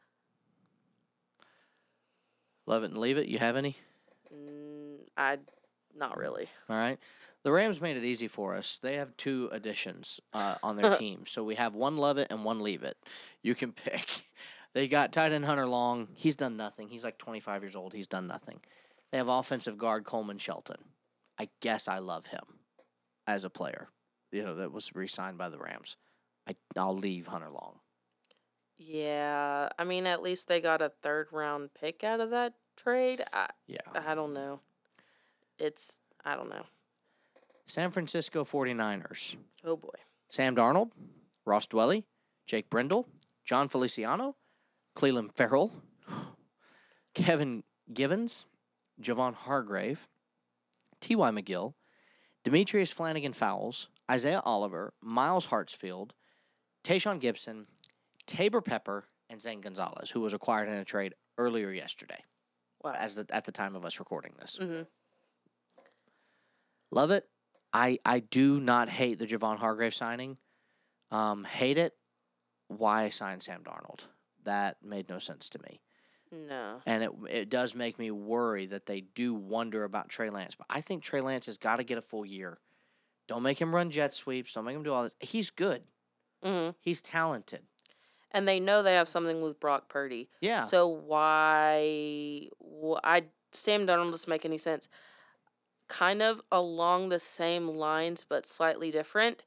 Love 2.67 2.83
it 2.83 2.91
and 2.91 2.99
leave 2.99 3.17
it. 3.17 3.29
You 3.29 3.39
have 3.39 3.57
any? 3.57 3.79
Mm, 4.31 4.99
I, 5.17 5.39
not 5.97 6.19
really. 6.19 6.51
All 6.69 6.77
right. 6.77 6.99
The 7.45 7.51
Rams 7.51 7.81
made 7.81 7.97
it 7.97 8.05
easy 8.05 8.29
for 8.29 8.55
us. 8.55 8.79
They 8.83 8.97
have 8.97 9.17
two 9.17 9.49
additions 9.53 10.21
uh, 10.35 10.57
on 10.63 10.77
their 10.77 10.95
team. 10.99 11.25
So 11.25 11.43
we 11.43 11.55
have 11.55 11.75
one 11.75 11.97
love 11.97 12.19
it 12.19 12.27
and 12.29 12.45
one 12.45 12.61
leave 12.61 12.83
it. 12.83 12.99
You 13.43 13.55
can 13.55 13.73
pick. 13.73 14.25
They 14.75 14.89
got 14.89 15.11
tight 15.11 15.33
end 15.33 15.47
Hunter 15.47 15.67
Long. 15.67 16.09
He's 16.13 16.37
done 16.37 16.59
nothing. 16.59 16.89
He's 16.91 17.03
like 17.03 17.17
25 17.17 17.63
years 17.63 17.75
old. 17.77 17.95
He's 17.95 18.07
done 18.07 18.27
nothing. 18.27 18.61
They 19.11 19.17
have 19.17 19.29
offensive 19.29 19.79
guard 19.79 20.05
Coleman 20.05 20.37
Shelton. 20.37 20.77
I 21.39 21.49
guess 21.63 21.89
I 21.89 21.99
love 21.99 22.27
him 22.27 22.56
as 23.27 23.45
a 23.45 23.51
player. 23.51 23.89
You 24.33 24.43
know, 24.45 24.55
that 24.57 24.73
was 24.73 24.95
re 24.95 25.07
signed 25.07 25.39
by 25.39 25.49
the 25.49 25.59
Rams. 25.59 25.97
I, 26.49 26.55
I'll 26.77 26.97
leave 26.97 27.27
Hunter 27.27 27.51
Long. 27.51 27.81
Yeah, 28.79 29.69
I 29.79 29.85
mean, 29.85 30.07
at 30.07 30.23
least 30.23 30.49
they 30.49 30.61
got 30.61 30.83
a 30.83 30.93
third 31.03 31.29
round 31.33 31.71
pick 31.75 32.05
out 32.05 32.21
of 32.21 32.31
that 32.31 32.55
trade. 32.77 33.25
I, 33.33 33.49
Yeah. 33.67 33.79
I 33.95 34.15
don't 34.15 34.35
know. 34.35 34.61
It's, 35.59 36.01
I 36.25 36.37
don't 36.37 36.51
know. 36.51 36.67
San 37.65 37.91
Francisco 37.91 38.45
49ers. 38.45 39.37
Oh 39.65 39.77
boy. 39.77 39.89
Sam 40.31 40.55
Darnold, 40.55 40.91
Ross 41.45 41.67
Dwelley, 41.67 42.05
Jake 42.47 42.69
Brendel, 42.69 43.09
Jon 43.45 43.69
Feliciano, 43.69 44.37
Clelin 44.97 45.35
Ferrell, 45.35 45.73
Kevin 47.15 47.65
Givens, 47.93 48.47
Javon 49.01 49.35
Hargrave, 49.35 50.07
T.Y. 51.01 51.31
McGill, 51.31 51.75
Demetrius 52.47 52.93
Flannigan-Fowles, 52.93 53.89
Isaiah 54.09 54.41
Oliver, 54.45 54.95
Myles 55.03 55.49
Hartsfield, 55.49 56.13
Tayshawn 56.85 57.19
Gibson, 57.19 57.67
Taybor 58.29 58.65
Pepper, 58.65 59.07
and 59.29 59.43
Zane 59.43 59.61
Gonzalez, 59.61 60.13
who 60.13 60.21
was 60.21 60.33
acquired 60.33 60.69
in 60.69 60.75
a 60.77 60.85
trade 60.85 61.15
earlier 61.39 61.73
yesterday, 61.73 62.23
Wow. 62.85 62.93
as 62.97 63.17
the, 63.17 63.27
at 63.31 63.47
the 63.47 63.51
time 63.51 63.75
of 63.75 63.85
us 63.85 63.99
recording 63.99 64.35
this. 64.39 64.59
hmm 64.63 64.83
Love 66.93 67.11
it. 67.11 67.25
I 67.73 67.99
I 68.05 68.21
do 68.21 68.61
not 68.61 68.89
hate 68.89 69.19
the 69.19 69.27
Javon 69.27 69.59
Hargrave 69.59 69.93
signing. 69.93 70.39
Um, 71.11 71.43
hate 71.43 71.79
it. 71.79 71.95
Why 72.69 73.09
sign 73.09 73.41
Sam 73.41 73.65
Darnold? 73.65 74.07
That 74.45 74.77
made 74.85 75.09
no 75.09 75.19
sense 75.19 75.49
to 75.51 75.59
me, 75.69 75.81
No. 76.33 76.81
and 76.87 77.05
it 77.05 77.11
it 77.31 77.49
does 77.51 77.75
make 77.75 77.99
me 77.99 78.11
worry 78.11 78.67
that 78.67 78.87
they 78.87 79.01
do 79.03 79.35
wonder 79.35 79.85
about 79.85 80.09
Trey 80.09 80.31
Lance. 80.31 80.55
But 80.55 80.67
I 80.69 80.81
think 80.81 81.03
Trey 81.03 81.21
Lance 81.21 81.47
has 81.47 81.57
got 81.57 81.77
to 81.77 81.85
get 81.85 81.99
a 81.99 82.03
full 82.03 82.27
year. 82.27 82.59
Don't 83.29 83.43
make 83.43 83.61
him 83.61 83.75
run 83.75 83.91
jet 83.91 84.15
sweeps. 84.15 84.53
Don't 84.53 84.65
make 84.65 84.77
him 84.77 84.83
do 84.83 84.93
all 84.93 85.05
this. 85.05 85.15
He's 85.21 85.51
good. 85.51 85.83
hmm 86.43 86.71
He's 86.81 87.01
talented. 87.01 87.63
And 88.33 88.47
they 88.47 88.61
know 88.61 88.83
they 88.83 88.95
have 88.95 89.09
something 89.09 89.41
with 89.41 89.59
Brock 89.61 89.89
Purdy. 89.89 90.29
Yeah. 90.41 90.65
So 90.65 90.89
why? 90.89 92.49
wh- 92.61 92.99
I 93.03 93.25
Sam 93.53 93.87
Darnold 93.87 94.11
doesn't 94.11 94.29
make 94.29 94.45
any 94.45 94.59
sense. 94.59 94.89
Kind 95.89 96.21
of 96.23 96.43
along 96.51 97.09
the 97.09 97.19
same 97.21 97.69
lines, 97.69 98.27
but 98.29 98.47
slightly 98.47 98.91
different. 98.91 99.45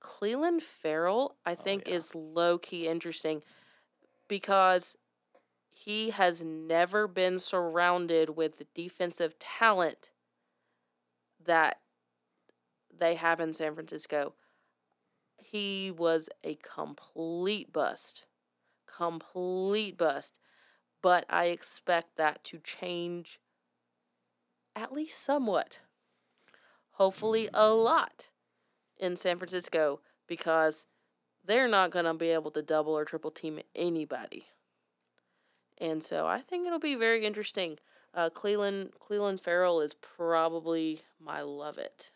Clelin 0.00 0.60
Ferrell, 0.60 1.36
I 1.44 1.54
think, 1.54 1.88
yeah. 1.88 1.94
is 1.94 2.14
low 2.14 2.58
key 2.58 2.86
interesting 2.86 3.42
because 4.28 4.96
he 5.78 6.08
has 6.08 6.42
never 6.42 7.06
been 7.06 7.38
surrounded 7.38 8.30
with 8.30 8.56
the 8.56 8.66
defensive 8.74 9.38
talent 9.38 10.10
that 11.44 11.80
they 12.98 13.14
have 13.16 13.40
in 13.40 13.52
San 13.52 13.74
Francisco. 13.74 14.32
He 15.36 15.90
was 15.90 16.30
a 16.42 16.56
complete 16.56 17.74
bust. 17.74 18.26
Complete 18.86 19.98
bust. 19.98 20.38
But 21.02 21.26
I 21.28 21.46
expect 21.46 22.16
that 22.16 22.42
to 22.44 22.58
change 22.58 23.38
at 24.74 24.94
least 24.94 25.22
somewhat. 25.22 25.80
Hopefully, 26.92 27.50
a 27.52 27.68
lot 27.68 28.30
in 28.96 29.14
San 29.14 29.36
Francisco 29.36 30.00
because 30.26 30.86
they're 31.44 31.68
not 31.68 31.90
going 31.90 32.06
to 32.06 32.14
be 32.14 32.30
able 32.30 32.50
to 32.52 32.62
double 32.62 32.96
or 32.96 33.04
triple 33.04 33.30
team 33.30 33.60
anybody. 33.74 34.46
And 35.78 36.02
so 36.02 36.26
I 36.26 36.40
think 36.40 36.66
it'll 36.66 36.78
be 36.78 36.94
very 36.94 37.24
interesting. 37.24 37.78
Uh, 38.14 38.30
Clelin 38.30 38.90
Clelin 38.98 39.38
Ferrell 39.40 39.80
is 39.80 39.94
probably 39.94 41.02
my 41.20 41.42
love 41.42 41.76
it. 41.78 42.12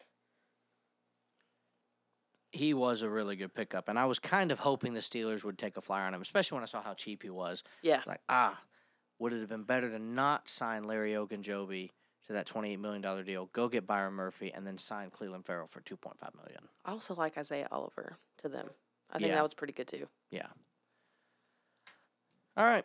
he 2.53 2.75
was 2.75 3.03
a 3.03 3.09
really 3.09 3.37
good 3.37 3.55
pickup, 3.55 3.89
and 3.89 3.97
I 3.97 4.07
was 4.07 4.19
kind 4.19 4.51
of 4.51 4.59
hoping 4.59 4.93
the 4.93 4.99
Steelers 5.01 5.45
would 5.45 5.57
take 5.57 5.77
a 5.77 5.81
flyer 5.81 6.07
on 6.07 6.15
him, 6.15 6.21
especially 6.21 6.57
when 6.57 6.65
I 6.65 6.67
saw 6.67 6.83
how 6.83 6.95
cheap 6.95 7.23
he 7.23 7.31
was. 7.31 7.63
Yeah. 7.83 8.03
Like, 8.09 8.21
ah, 8.29 8.61
would 9.21 9.33
it 9.33 9.39
have 9.39 9.49
been 9.49 9.63
better 9.63 9.89
to 9.89 10.01
not 10.01 10.49
sign 10.49 10.83
Larry 10.83 11.13
Ogunjobi 11.13 11.91
to 12.27 12.33
that 12.33 12.47
twenty-eight 12.47 12.81
million 12.81 13.03
dollar 13.03 13.23
deal? 13.23 13.49
Go 13.53 13.69
get 13.69 13.87
Byron 13.87 14.15
Murphy 14.15 14.53
and 14.53 14.67
then 14.67 14.79
sign 14.79 15.11
Clelin 15.11 15.45
Ferrell 15.45 15.69
for 15.69 15.81
two 15.83 15.97
point 15.97 16.19
five 16.19 16.35
million. 16.35 16.63
I 16.85 16.91
also 16.91 17.15
like 17.15 17.39
Isaiah 17.39 17.69
Oliver 17.71 18.17
to 18.39 18.49
them. 18.49 18.71
I 19.13 19.19
think 19.19 19.29
Yeah. 19.29 19.35
that 19.37 19.43
was 19.45 19.55
pretty 19.55 19.73
good 19.73 19.87
too. 19.87 20.09
Yeah. 20.33 20.47
All 22.57 22.65
right. 22.65 22.85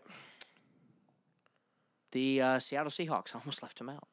The 2.16 2.42
uh, 2.42 2.60
Seattle 2.60 2.90
Seahawks 2.90 3.36
I 3.36 3.40
almost 3.40 3.62
left 3.62 3.80
him 3.82 3.90
out. 3.90 4.08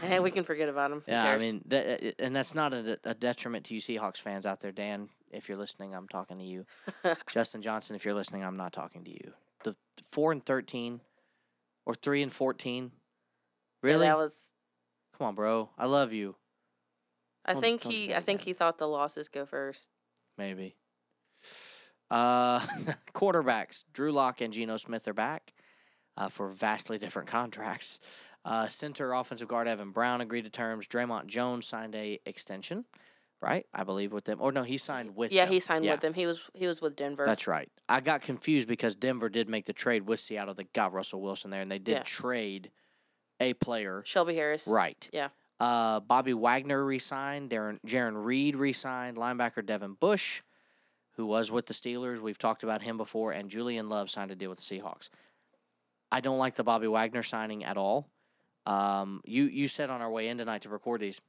Hey, 0.00 0.18
we 0.18 0.30
can 0.30 0.44
forget 0.44 0.70
about 0.70 0.90
him. 0.90 1.02
Yeah, 1.06 1.26
I 1.30 1.36
mean, 1.38 1.60
that, 1.66 2.14
and 2.18 2.34
that's 2.34 2.54
not 2.54 2.72
a, 2.72 2.98
a 3.04 3.12
detriment 3.12 3.66
to 3.66 3.74
you 3.74 3.80
Seahawks 3.82 4.16
fans 4.16 4.46
out 4.46 4.60
there, 4.60 4.72
Dan. 4.72 5.10
If 5.30 5.46
you're 5.46 5.58
listening, 5.58 5.94
I'm 5.94 6.08
talking 6.08 6.38
to 6.38 6.44
you. 6.44 6.64
Justin 7.30 7.60
Johnson, 7.60 7.96
if 7.96 8.06
you're 8.06 8.14
listening, 8.14 8.42
I'm 8.42 8.56
not 8.56 8.72
talking 8.72 9.04
to 9.04 9.10
you. 9.10 9.34
The 9.62 9.76
four 10.10 10.32
and 10.32 10.42
thirteen, 10.42 11.00
or 11.84 11.94
three 11.94 12.22
and 12.22 12.32
fourteen. 12.32 12.92
Yeah, 13.82 13.90
Really? 13.90 14.06
that 14.06 14.16
was. 14.16 14.52
Come 15.18 15.26
on, 15.26 15.34
bro. 15.34 15.68
I 15.76 15.84
love 15.84 16.14
you. 16.14 16.36
I 17.44 17.52
Don't- 17.52 17.60
think 17.60 17.82
don't 17.82 17.92
he. 17.92 18.14
I 18.14 18.20
think 18.20 18.40
again. 18.40 18.46
he 18.46 18.52
thought 18.54 18.78
the 18.78 18.88
losses 18.88 19.28
go 19.28 19.44
first. 19.44 19.90
Maybe. 20.38 20.76
Uh, 22.10 22.60
quarterbacks 23.14 23.84
Drew 23.92 24.12
Lock 24.12 24.40
and 24.40 24.50
Geno 24.52 24.78
Smith 24.78 25.06
are 25.06 25.12
back 25.12 25.52
uh, 26.16 26.28
for 26.28 26.48
vastly 26.48 26.98
different 26.98 27.28
contracts. 27.28 28.00
Uh, 28.44 28.66
center 28.66 29.12
offensive 29.12 29.48
guard 29.48 29.68
Evan 29.68 29.90
Brown 29.92 30.20
agreed 30.20 30.44
to 30.44 30.50
terms. 30.50 30.86
Dre'Mont 30.88 31.26
Jones 31.26 31.64
signed 31.66 31.94
a 31.94 32.18
extension, 32.26 32.84
right? 33.40 33.66
I 33.72 33.84
believe 33.84 34.12
with 34.12 34.24
them. 34.24 34.38
Or 34.40 34.50
no, 34.50 34.64
he 34.64 34.78
signed 34.78 35.14
with. 35.14 35.30
yeah, 35.30 35.44
them. 35.44 35.52
he 35.54 35.60
signed 35.60 35.84
Yeah, 35.84 35.92
with 35.92 36.00
them. 36.00 36.14
He 36.14 36.26
was 36.26 36.50
he 36.54 36.66
was 36.66 36.80
with 36.80 36.96
Denver. 36.96 37.24
That's 37.24 37.46
right. 37.46 37.70
I 37.88 38.00
got 38.00 38.20
confused 38.22 38.66
because 38.66 38.94
Denver 38.96 39.28
did 39.28 39.48
make 39.48 39.66
the 39.66 39.72
trade 39.72 40.06
with 40.08 40.18
Seattle 40.18 40.54
that 40.54 40.72
got 40.72 40.92
Russell 40.92 41.20
Wilson 41.22 41.50
there, 41.50 41.60
and 41.62 41.70
they 41.70 41.78
did 41.78 41.98
Yeah. 41.98 42.02
trade 42.04 42.70
a 43.38 43.54
player. 43.54 44.02
Shelby 44.04 44.34
Harris. 44.34 44.66
Right. 44.66 45.08
Yeah. 45.12 45.28
Uh, 45.60 46.00
Bobby 46.00 46.34
Wagner 46.34 46.84
re-signed. 46.84 47.50
Darren 47.50 47.78
Jarran 47.86 48.24
Reed 48.24 48.56
re-signed. 48.56 49.16
Linebacker 49.16 49.64
Devin 49.64 49.94
Bush, 49.94 50.42
who 51.12 51.26
was 51.26 51.52
with 51.52 51.66
the 51.66 51.74
Steelers, 51.74 52.18
we've 52.18 52.38
talked 52.38 52.64
about 52.64 52.82
him 52.82 52.96
before, 52.96 53.30
and 53.30 53.48
Julian 53.48 53.88
Love 53.88 54.10
signed 54.10 54.32
a 54.32 54.34
deal 54.34 54.50
with 54.50 54.58
the 54.58 54.64
Seahawks. 54.80 55.08
I 56.12 56.20
don't 56.20 56.38
like 56.38 56.54
the 56.54 56.62
Bobby 56.62 56.86
Wagner 56.86 57.22
signing 57.22 57.64
at 57.64 57.78
all. 57.78 58.10
Um, 58.66 59.22
you 59.24 59.44
you 59.44 59.66
said 59.66 59.90
on 59.90 60.02
our 60.02 60.10
way 60.10 60.28
in 60.28 60.38
tonight 60.38 60.62
to 60.62 60.68
record 60.68 61.00
these, 61.00 61.20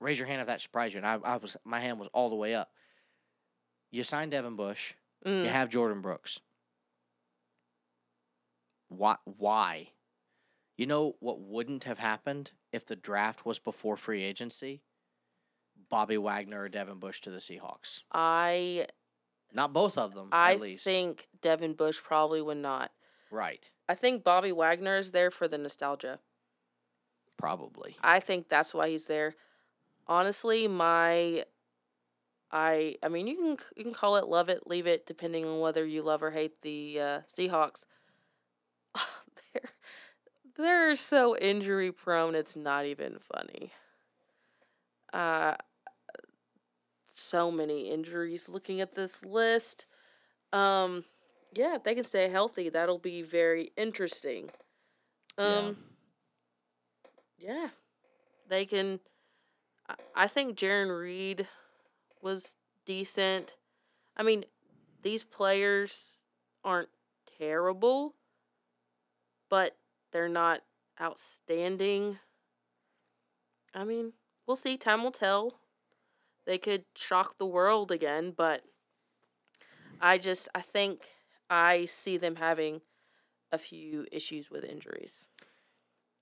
raise 0.00 0.18
your 0.18 0.28
hand 0.28 0.40
if 0.40 0.46
that 0.46 0.60
surprised 0.60 0.94
you. 0.94 0.98
And 0.98 1.06
I, 1.06 1.18
I 1.24 1.36
was 1.36 1.56
my 1.64 1.80
hand 1.80 1.98
was 1.98 2.08
all 2.14 2.30
the 2.30 2.36
way 2.36 2.54
up. 2.54 2.70
You 3.90 4.04
signed 4.04 4.30
Devin 4.30 4.54
Bush. 4.54 4.94
Mm. 5.26 5.42
You 5.42 5.50
have 5.50 5.68
Jordyn 5.68 6.00
Brooks. 6.00 6.40
Why? 8.88 9.16
Why? 9.24 9.88
You 10.76 10.86
know 10.86 11.16
what 11.18 11.40
wouldn't 11.40 11.84
have 11.84 11.98
happened 11.98 12.52
if 12.72 12.86
the 12.86 12.96
draft 12.96 13.44
was 13.44 13.58
before 13.58 13.96
free 13.96 14.22
agency? 14.22 14.82
Bobby 15.90 16.16
Wagner 16.16 16.62
or 16.62 16.68
Devin 16.68 16.98
Bush 16.98 17.20
to 17.22 17.30
the 17.30 17.38
Seahawks. 17.38 18.02
I 18.12 18.86
Not 19.52 19.72
both 19.72 19.98
of 19.98 20.14
them, 20.14 20.28
I 20.30 20.54
at 20.54 20.60
least. 20.60 20.86
I 20.86 20.90
think 20.90 21.28
Devin 21.42 21.74
Bush 21.74 22.00
probably 22.00 22.40
would 22.40 22.58
not. 22.58 22.92
Right. 23.30 23.70
I 23.88 23.94
think 23.94 24.24
Bobby 24.24 24.52
Wagner 24.52 24.96
is 24.98 25.12
there 25.12 25.30
for 25.30 25.48
the 25.48 25.58
nostalgia. 25.58 26.18
Probably. 27.36 27.96
I 28.02 28.20
think 28.20 28.48
that's 28.48 28.74
why 28.74 28.88
he's 28.88 29.06
there. 29.06 29.34
Honestly, 30.06 30.66
my 30.66 31.44
I 32.50 32.96
I 33.02 33.08
mean 33.08 33.26
you 33.26 33.36
can 33.36 33.56
you 33.76 33.84
can 33.84 33.92
call 33.94 34.16
it 34.16 34.26
love 34.26 34.48
it 34.48 34.66
leave 34.66 34.86
it 34.86 35.06
depending 35.06 35.44
on 35.46 35.60
whether 35.60 35.84
you 35.84 36.02
love 36.02 36.22
or 36.22 36.30
hate 36.30 36.60
the 36.62 37.00
uh, 37.00 37.20
Seahawks. 37.32 37.84
they're 39.52 39.70
they're 40.56 40.96
so 40.96 41.36
injury 41.36 41.92
prone 41.92 42.34
it's 42.34 42.56
not 42.56 42.86
even 42.86 43.18
funny. 43.20 43.72
Uh 45.12 45.54
so 47.14 47.50
many 47.50 47.90
injuries 47.90 48.48
looking 48.48 48.80
at 48.80 48.94
this 48.94 49.24
list. 49.24 49.86
Um 50.52 51.04
yeah, 51.52 51.76
if 51.76 51.82
they 51.84 51.94
can 51.94 52.04
stay 52.04 52.28
healthy, 52.28 52.68
that'll 52.68 52.98
be 52.98 53.22
very 53.22 53.72
interesting. 53.76 54.50
Um 55.38 55.76
yeah, 57.38 57.68
they 58.48 58.66
can. 58.66 59.00
I- 59.88 59.96
I 60.14 60.26
think 60.26 60.58
Jarran 60.58 60.96
Reed 60.98 61.48
was 62.20 62.56
decent. 62.84 63.56
I 64.16 64.22
mean, 64.22 64.44
these 65.02 65.24
players 65.24 66.24
aren't 66.64 66.90
terrible, 67.38 68.14
but 69.48 69.76
they're 70.12 70.28
not 70.28 70.62
outstanding. 71.00 72.18
I 73.74 73.84
mean, 73.84 74.14
we'll 74.46 74.56
see. 74.56 74.76
Time 74.76 75.02
will 75.04 75.10
tell. 75.12 75.60
They 76.44 76.58
could 76.58 76.84
shock 76.96 77.38
the 77.38 77.46
world 77.46 77.90
again, 77.92 78.32
but 78.32 78.64
I 80.00 80.18
just 80.18 80.48
I 80.54 80.60
think 80.60 81.17
I 81.50 81.84
see 81.86 82.16
them 82.16 82.36
having 82.36 82.80
a 83.52 83.58
few 83.58 84.06
issues 84.12 84.50
with 84.50 84.64
injuries. 84.64 85.24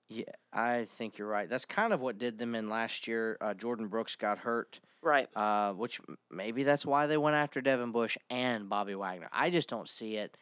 Yeah, 0.09 0.23
I 0.53 0.85
think 0.85 1.17
you're 1.17 1.27
right. 1.27 1.49
That's 1.49 1.65
kind 1.65 1.91
of 1.91 1.99
what 1.99 2.17
did 2.17 2.37
them 2.39 2.55
in 2.55 2.69
last 2.69 3.07
year. 3.07 3.37
Uh, 3.41 3.53
Jordyn 3.53 3.89
Brooks 3.89 4.15
got 4.15 4.37
hurt, 4.39 4.79
Right. 5.01 5.27
uh, 5.35 5.73
which 5.73 5.99
maybe 6.31 6.63
that's 6.63 6.85
why 6.85 7.07
they 7.07 7.17
went 7.17 7.35
after 7.35 7.59
Devin 7.59 7.91
Bush 7.91 8.17
and 8.29 8.69
Bobby 8.69 8.95
Wagner. 8.95 9.27
I 9.33 9.49
just 9.49 9.67
don't 9.67 9.89
see 9.89 10.15
it. 10.15 10.37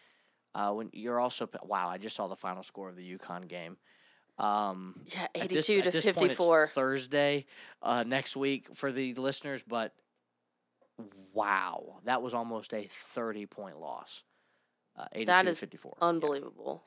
Uh, 0.53 0.71
when 0.73 0.89
you're 0.93 1.19
also 1.19 1.49
wow, 1.63 1.89
I 1.89 1.97
just 1.97 2.15
saw 2.15 2.27
the 2.27 2.35
final 2.35 2.61
score 2.61 2.89
of 2.89 2.95
the 2.95 3.17
UConn 3.17 3.47
game. 3.47 3.77
Um, 4.37 5.01
Yeah, 5.07 5.27
at 5.33 5.49
this- 5.49 5.67
82 5.69 5.81
to 5.81 5.91
this 5.91 6.05
point, 6.05 6.15
54. 6.29 6.67
Thursday 6.67 7.45
uh, 7.81 8.03
next 8.05 8.35
week 8.37 8.67
for 8.75 8.91
the 8.91 9.15
listeners, 9.15 9.63
but 9.67 9.95
wow, 11.33 11.99
that 12.03 12.21
was 12.21 12.33
almost 12.33 12.73
a 12.73 12.83
30 12.83 13.45
point 13.47 13.79
loss. 13.79 14.23
Uh, 14.97 15.05
82 15.11 15.25
That 15.25 15.47
is 15.47 15.59
54. 15.59 15.97
yeah. 16.01 16.07
Unbelievable. 16.07 16.83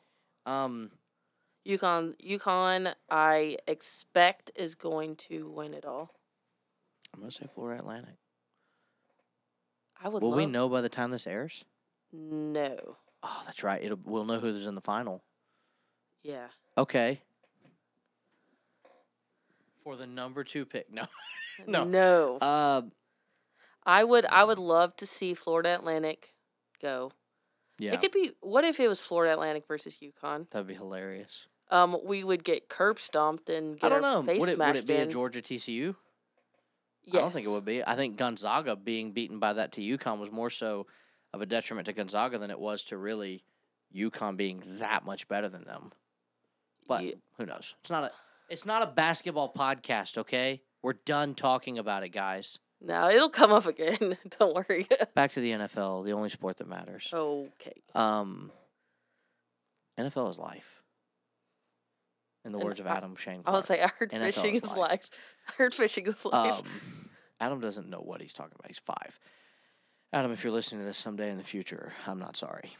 Um, 0.46 0.90
UConn, 1.66 2.14
UConn, 2.24 2.94
I 3.10 3.58
expect 3.66 4.50
is 4.56 4.74
going 4.74 5.16
to 5.16 5.48
win 5.48 5.74
it 5.74 5.84
all. 5.84 6.14
I'm 7.12 7.20
gonna 7.20 7.30
say 7.30 7.46
Florida 7.46 7.82
Atlantic. 7.82 8.16
I 10.02 10.08
would 10.08 10.22
Will 10.22 10.30
love. 10.30 10.36
we 10.38 10.46
know 10.46 10.68
by 10.68 10.80
the 10.80 10.88
time 10.88 11.10
this 11.10 11.26
airs? 11.26 11.64
No. 12.12 12.96
Oh, 13.22 13.42
that's 13.44 13.62
right. 13.64 13.82
It'll 13.82 13.98
we'll 14.04 14.24
know 14.24 14.38
who's 14.38 14.66
in 14.66 14.74
the 14.74 14.80
final. 14.80 15.22
Yeah. 16.22 16.48
Okay. 16.76 17.20
For 19.82 19.96
the 19.96 20.06
number 20.06 20.44
two 20.44 20.64
pick. 20.64 20.92
No. 20.92 21.04
No. 21.66 21.82
No. 21.82 22.38
Uh 22.40 22.82
I 23.84 24.04
would. 24.04 24.24
I 24.26 24.44
would 24.44 24.60
love 24.60 24.94
to 24.96 25.06
see 25.06 25.34
Florida 25.34 25.74
Atlantic 25.74 26.34
go. 26.80 27.10
Yeah. 27.78 27.92
It 27.94 28.00
could 28.00 28.12
be. 28.12 28.32
What 28.40 28.64
if 28.64 28.80
it 28.80 28.88
was 28.88 29.00
Florida 29.00 29.32
Atlantic 29.34 29.66
versus 29.66 29.98
UConn? 30.02 30.50
That'd 30.50 30.66
be 30.66 30.74
hilarious. 30.74 31.46
Um, 31.70 31.96
we 32.04 32.24
would 32.24 32.44
get 32.44 32.68
curb 32.68 32.98
stomped 32.98 33.50
and 33.50 33.78
get 33.78 33.86
I 33.92 33.94
don't 33.94 34.04
our 34.04 34.14
know. 34.14 34.22
face 34.22 34.40
Would 34.40 34.48
it, 34.48 34.58
would 34.58 34.76
it 34.76 34.86
be 34.86 34.94
a. 34.94 35.06
Georgia 35.06 35.40
TCU? 35.42 35.94
yes. 37.04 37.14
I 37.14 37.18
don't 37.20 37.32
think 37.32 37.46
it 37.46 37.50
would 37.50 37.64
be. 37.64 37.84
I 37.86 37.94
think 37.94 38.16
Gonzaga 38.16 38.74
being 38.76 39.12
beaten 39.12 39.38
by 39.38 39.52
that 39.54 39.72
to 39.72 39.80
UConn 39.80 40.18
was 40.18 40.30
more 40.32 40.50
so 40.50 40.86
of 41.32 41.42
a 41.42 41.46
detriment 41.46 41.86
to 41.86 41.92
Gonzaga 41.92 42.38
than 42.38 42.50
it 42.50 42.58
was 42.58 42.84
to 42.86 42.96
really 42.96 43.44
UConn 43.94 44.36
being 44.36 44.62
that 44.78 45.04
much 45.04 45.28
better 45.28 45.48
than 45.48 45.64
them. 45.64 45.92
But 46.86 47.02
Ye- 47.04 47.14
who 47.36 47.46
knows? 47.46 47.74
It's 47.80 47.90
not 47.90 48.04
a 48.04 48.10
it's 48.48 48.64
not 48.64 48.82
a 48.82 48.86
basketball 48.86 49.52
podcast, 49.52 50.16
okay? 50.18 50.62
We're 50.82 50.94
done 50.94 51.34
talking 51.34 51.78
about 51.78 52.02
it, 52.02 52.08
guys. 52.10 52.58
No, 52.80 53.08
it'll 53.10 53.28
come 53.30 53.52
up 53.52 53.66
again. 53.66 54.16
don't 54.38 54.54
worry. 54.54 54.86
Back 55.14 55.32
to 55.32 55.40
the 55.40 55.50
NFL, 55.52 56.04
the 56.04 56.12
only 56.12 56.28
sport 56.28 56.58
that 56.58 56.68
matters. 56.68 57.10
okay. 57.12 57.72
Um, 57.94 58.52
NFL 59.98 60.30
is 60.30 60.38
life. 60.38 60.80
In 62.44 62.52
the 62.52 62.58
And 62.58 62.64
words 62.66 62.78
of 62.80 62.86
Adam 62.86 63.16
Shane 63.16 63.40
I 63.40 63.42
Clark. 63.42 63.56
was 63.56 63.64
say 63.66 63.82
I 63.82 63.88
heard 63.98 64.10
NFL 64.12 64.24
fishing 64.32 64.54
is 64.54 64.62
is 64.62 64.70
life. 64.70 64.78
life. 64.78 65.10
I 65.48 65.52
heard 65.54 65.74
fishing 65.74 66.06
is 66.06 66.24
life. 66.24 66.60
Um, 66.60 67.10
Adam 67.40 67.60
doesn't 67.60 67.88
know 67.90 67.98
what 67.98 68.20
he's 68.20 68.32
talking 68.32 68.52
about. 68.58 68.68
He's 68.68 68.78
five. 68.78 69.18
Adam, 70.12 70.30
if 70.32 70.44
you're 70.44 70.52
listening 70.52 70.80
to 70.80 70.86
this 70.86 70.98
someday 70.98 71.30
in 71.30 71.36
the 71.36 71.42
future, 71.44 71.92
I'm 72.06 72.18
not 72.20 72.36
sorry. 72.36 72.70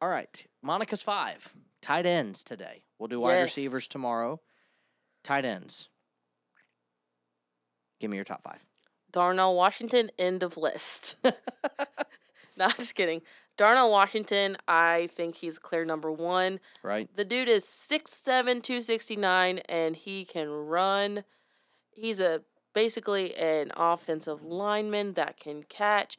All 0.00 0.08
right, 0.08 0.46
Monica's 0.62 1.02
five. 1.02 1.52
Tight 1.80 2.06
ends 2.06 2.44
today. 2.44 2.82
We'll 2.98 3.08
do 3.08 3.18
wide 3.20 3.34
Yes. 3.36 3.44
receivers 3.46 3.88
tomorrow. 3.88 4.40
Tight 5.24 5.44
ends. 5.44 5.88
Give 7.98 8.10
me 8.10 8.16
your 8.16 8.24
top 8.24 8.42
five. 8.44 8.64
Darnell 9.10 9.54
Washington, 9.54 10.10
end 10.18 10.42
of 10.42 10.56
list. 10.56 11.16
no, 11.24 11.32
I'm 12.64 12.70
just 12.76 12.94
kidding. 12.94 13.22
Darnell 13.56 13.90
Washington, 13.90 14.56
I 14.68 15.08
think 15.12 15.36
he's 15.36 15.58
clear 15.58 15.84
number 15.84 16.12
one. 16.12 16.60
Right? 16.82 17.08
The 17.14 17.24
dude 17.24 17.48
is 17.48 17.64
6'7", 17.64 18.62
269, 18.62 19.58
and 19.68 19.96
he 19.96 20.24
can 20.24 20.48
run. 20.48 21.24
He's 21.90 22.20
a 22.20 22.42
basically 22.72 23.34
an 23.34 23.72
offensive 23.76 24.44
lineman 24.44 25.14
that 25.14 25.36
can 25.36 25.64
catch 25.64 26.16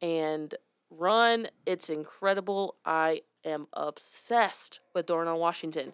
and 0.00 0.54
run. 0.90 1.48
It's 1.66 1.90
incredible. 1.90 2.76
I 2.84 3.22
am 3.44 3.66
obsessed 3.74 4.80
with 4.94 5.06
Darnell 5.06 5.38
Washington. 5.38 5.92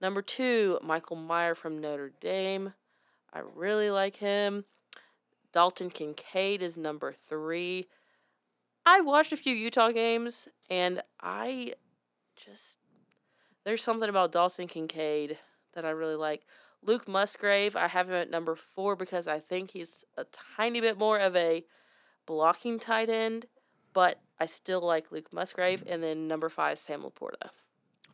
Number 0.00 0.20
two, 0.20 0.78
Michael 0.82 1.16
Mayer 1.16 1.54
from 1.54 1.80
Notre 1.80 2.12
Dame. 2.20 2.74
I 3.32 3.40
really 3.54 3.90
like 3.90 4.16
him. 4.16 4.64
Dalton 5.52 5.90
Kincaid 5.90 6.62
is 6.62 6.76
number 6.78 7.12
three. 7.12 7.88
I 8.84 9.00
watched 9.00 9.32
a 9.32 9.36
few 9.36 9.54
Utah 9.54 9.90
games 9.90 10.48
and 10.70 11.02
I 11.20 11.74
just 12.36 12.78
there's 13.64 13.82
something 13.82 14.08
about 14.08 14.32
Dalton 14.32 14.66
Kincaid 14.66 15.38
that 15.74 15.84
I 15.84 15.90
really 15.90 16.14
like. 16.14 16.46
Luke 16.82 17.08
Musgrave, 17.08 17.76
I 17.76 17.88
have 17.88 18.08
him 18.08 18.14
at 18.14 18.30
number 18.30 18.54
four 18.54 18.96
because 18.96 19.26
I 19.26 19.40
think 19.40 19.72
he's 19.72 20.04
a 20.16 20.24
tiny 20.56 20.80
bit 20.80 20.96
more 20.96 21.18
of 21.18 21.34
a 21.36 21.64
blocking 22.24 22.78
tight 22.78 23.10
end, 23.10 23.46
but 23.92 24.20
I 24.38 24.46
still 24.46 24.80
like 24.80 25.10
Luke 25.10 25.32
Musgrave. 25.32 25.82
And 25.86 26.02
then 26.02 26.28
number 26.28 26.48
five, 26.48 26.78
Sam 26.78 27.02
LaPorta. 27.02 27.50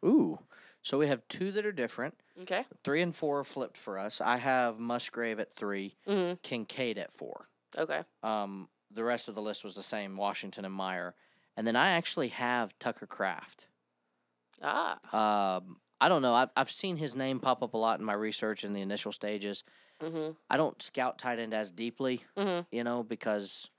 Ooh. 0.04 0.38
So 0.84 0.98
we 0.98 1.08
have 1.08 1.26
two 1.28 1.50
that 1.52 1.64
are 1.66 1.72
different. 1.72 2.14
Okay. 2.42 2.64
Three 2.84 3.00
and 3.02 3.16
four 3.16 3.40
are 3.40 3.44
flipped 3.44 3.76
for 3.78 3.98
us. 3.98 4.20
I 4.20 4.36
have 4.36 4.78
Musgrave 4.78 5.40
at 5.40 5.52
three, 5.52 5.96
Mm-hmm. 6.06 6.34
Kincaid 6.42 6.98
at 6.98 7.12
four. 7.12 7.46
Okay. 7.76 8.02
Um, 8.22 8.68
the 8.92 9.02
rest 9.02 9.26
of 9.28 9.34
the 9.34 9.42
list 9.42 9.64
was 9.64 9.74
the 9.74 9.82
same 9.82 10.16
Washington 10.16 10.64
and 10.64 10.76
Mayer. 10.76 11.14
And 11.56 11.66
then 11.66 11.74
I 11.74 11.92
actually 11.92 12.28
have 12.28 12.78
Tucker 12.78 13.06
Kraft. 13.06 13.66
Ah. 14.62 15.56
Um, 15.56 15.78
I 16.00 16.08
don't 16.10 16.22
know. 16.22 16.34
I've, 16.34 16.50
I've 16.56 16.70
seen 16.70 16.98
his 16.98 17.14
name 17.16 17.40
pop 17.40 17.62
up 17.62 17.72
a 17.74 17.78
lot 17.78 17.98
in 17.98 18.04
my 18.04 18.12
research 18.12 18.62
in 18.62 18.74
the 18.74 18.82
initial 18.82 19.10
stages. 19.12 19.64
Mm-hmm. 20.02 20.32
I 20.50 20.56
don't 20.58 20.80
scout 20.82 21.18
tight 21.18 21.38
end 21.38 21.54
as 21.54 21.72
deeply, 21.72 22.20
Mm-hmm. 22.36 22.62
you 22.76 22.84
know, 22.84 23.02
because 23.02 23.70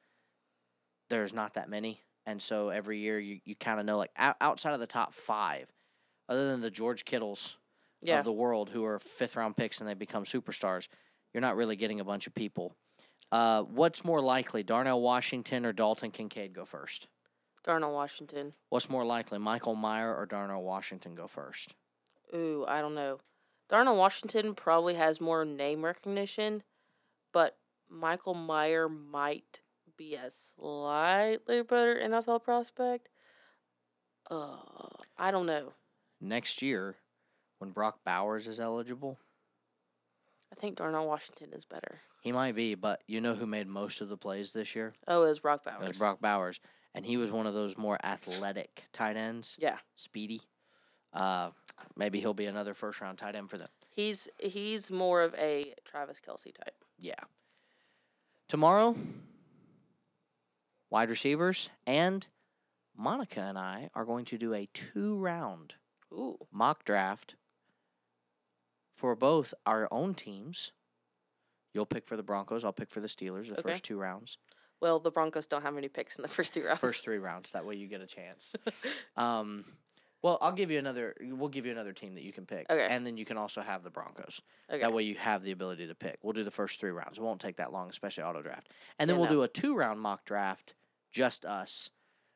there's 1.10 1.34
not 1.34 1.54
that 1.54 1.70
many. 1.70 2.02
And 2.26 2.42
so 2.42 2.70
every 2.70 2.98
year 3.00 3.20
you, 3.20 3.40
you 3.46 3.56
kind 3.56 3.80
of 3.80 3.86
know, 3.86 3.98
like, 3.98 4.12
out, 4.18 4.38
outside 4.42 4.74
of 4.74 4.80
the 4.80 4.88
top 4.88 5.14
five, 5.14 5.72
other 6.28 6.48
than 6.50 6.62
the 6.62 6.72
George 6.72 7.06
Kittles 7.06 7.58
Yeah. 8.02 8.20
of 8.20 8.26
the 8.26 8.34
world 8.34 8.70
who 8.70 8.84
are 8.86 9.00
fifth 9.00 9.36
round 9.36 9.56
picks 9.58 9.80
and 9.80 9.90
they 9.90 9.94
become 9.94 10.24
superstars, 10.26 10.88
you're 11.34 11.42
not 11.42 11.56
really 11.56 11.76
getting 11.76 12.00
a 12.00 12.04
bunch 12.06 12.28
of 12.28 12.34
people. 12.34 12.76
Uh, 13.32 13.64
what's 13.64 14.04
more 14.06 14.22
likely, 14.22 14.64
Darnell 14.64 15.02
Washington 15.02 15.66
or 15.66 15.74
Dalton 15.74 16.12
Kincaid 16.12 16.54
go 16.54 16.66
first? 16.66 17.08
Darnell 17.64 17.94
Washington. 17.94 18.54
What's 18.70 18.90
more 18.90 19.04
likely, 19.06 19.40
Michael 19.40 19.76
Mayer 19.76 20.16
or 20.16 20.26
Darnell 20.28 20.62
Washington 20.64 21.16
go 21.16 21.28
first? 21.28 21.74
Ooh, 22.34 22.64
I 22.68 22.82
don't 22.82 22.94
know. 22.96 23.20
Darnell 23.68 23.98
Washington 23.98 24.54
probably 24.54 24.94
has 24.94 25.20
more 25.20 25.44
name 25.44 25.84
recognition, 25.84 26.62
but 27.34 27.58
Michael 27.90 28.36
Mayer 28.36 28.88
might 28.88 29.62
be 29.98 30.14
a 30.14 30.30
slightly 30.30 31.64
better 31.64 31.96
NFL 32.00 32.44
prospect. 32.44 33.10
Uh, 34.30 34.58
I 35.18 35.32
don't 35.32 35.46
know. 35.46 35.74
Next 36.22 36.62
year, 36.62 36.96
when 37.60 37.72
Brock 37.72 38.00
Bowers 38.06 38.48
is 38.48 38.60
eligible, 38.60 39.18
I 40.52 40.56
think 40.56 40.78
Darnell 40.78 41.08
Washington 41.08 41.50
is 41.54 41.66
better. 41.66 42.00
he 42.22 42.32
might 42.32 42.56
be. 42.56 42.76
But 42.76 43.02
you 43.08 43.20
know 43.22 43.36
who 43.36 43.46
made 43.46 43.68
most 43.68 44.02
of 44.02 44.10
the 44.10 44.18
plays 44.18 44.52
this 44.54 44.76
year? 44.76 44.94
Oh, 45.08 45.24
it 45.24 45.30
was 45.30 45.40
Brock 45.40 45.64
Bowers. 45.64 45.84
It 45.84 45.88
was 45.90 45.98
Brock 45.98 46.22
Bowers, 46.22 46.60
and 46.94 47.06
he 47.06 47.18
was 47.18 47.32
one 47.32 47.48
of 47.48 47.54
those 47.54 47.78
more 47.78 47.98
athletic 48.04 48.86
tight 48.94 49.18
ends. 49.18 49.58
Yeah. 49.60 49.78
speedy. 49.96 50.42
Uh, 51.14 51.52
maybe 51.96 52.20
he'll 52.20 52.34
be 52.34 52.46
another 52.46 52.74
first 52.74 53.00
round 53.02 53.18
tight 53.18 53.36
end 53.36 53.50
for 53.50 53.58
them. 53.58 53.68
He's 53.90 54.28
he's 54.40 54.92
more 54.92 55.22
of 55.22 55.34
a 55.36 55.74
Travis 55.86 56.20
Kelce 56.26 56.54
type. 56.54 56.76
Yeah. 56.98 57.14
Tomorrow, 58.48 58.96
wide 60.90 61.10
receivers 61.10 61.70
and 61.88 62.28
Monica 62.98 63.42
and 63.42 63.58
I 63.58 63.90
are 63.96 64.06
going 64.06 64.26
to 64.26 64.38
do 64.38 64.54
a 64.54 64.68
two 64.74 65.18
round 65.18 65.76
Ooh. 66.16 66.38
mock 66.52 66.84
draft 66.86 67.36
for 68.98 69.16
both 69.16 69.54
our 69.66 69.88
own 69.92 70.14
teams. 70.14 70.72
You'll 71.74 71.86
pick 71.86 72.08
for 72.08 72.16
the 72.16 72.24
Broncos. 72.24 72.64
I'll 72.64 72.72
pick 72.74 72.90
for 72.90 73.02
the 73.02 73.08
Steelers. 73.08 73.48
The 73.48 73.60
Okay. 73.60 73.72
first 73.74 73.84
two 73.84 73.98
rounds, 73.98 74.38
Well, 74.82 75.00
the 75.00 75.12
Broncos 75.12 75.48
don't 75.48 75.62
have 75.62 75.76
any 75.78 75.88
picks 75.90 76.16
in 76.18 76.22
the 76.22 76.28
first 76.28 76.54
two 76.54 76.64
rounds. 76.66 76.80
first 76.80 77.04
three 77.04 77.18
rounds. 77.18 77.52
That 77.52 77.66
way 77.66 77.76
you 77.76 77.88
get 77.88 78.02
a 78.02 78.06
chance. 78.08 78.54
um, 79.18 79.66
well, 80.22 80.38
I'll 80.42 80.52
give 80.54 80.72
you 80.72 80.80
another. 80.80 81.16
We'll 81.22 81.50
give 81.50 81.66
you 81.66 81.72
another 81.72 81.94
team 81.94 82.16
that 82.16 82.24
you 82.24 82.32
can 82.34 82.46
pick, 82.46 82.66
Okay. 82.70 82.88
and 82.90 83.06
then 83.06 83.16
you 83.18 83.26
can 83.26 83.38
also 83.38 83.62
have 83.62 83.84
the 83.84 83.90
Broncos. 83.92 84.42
Okay. 84.70 84.80
That 84.82 84.92
way 84.94 85.04
you 85.04 85.16
have 85.16 85.44
the 85.44 85.52
ability 85.52 85.88
to 85.88 85.96
pick. 85.96 86.18
We'll 86.24 86.34
do 86.34 86.44
the 86.44 86.52
first 86.52 86.80
three 86.80 86.92
rounds. 86.92 87.18
It 87.18 87.22
won't 87.24 87.40
take 87.42 87.58
that 87.58 87.72
long, 87.72 87.90
especially 87.90 88.24
auto 88.24 88.42
draft. 88.42 88.70
And 88.98 89.10
then 89.10 89.16
Yeah, 89.18 89.22
we'll 89.22 89.30
no. 89.30 89.36
do 89.38 89.44
a 89.44 89.48
two 89.48 89.76
round 89.76 90.00
mock 90.02 90.26
draft, 90.26 90.74
just 91.12 91.46
us, 91.46 91.90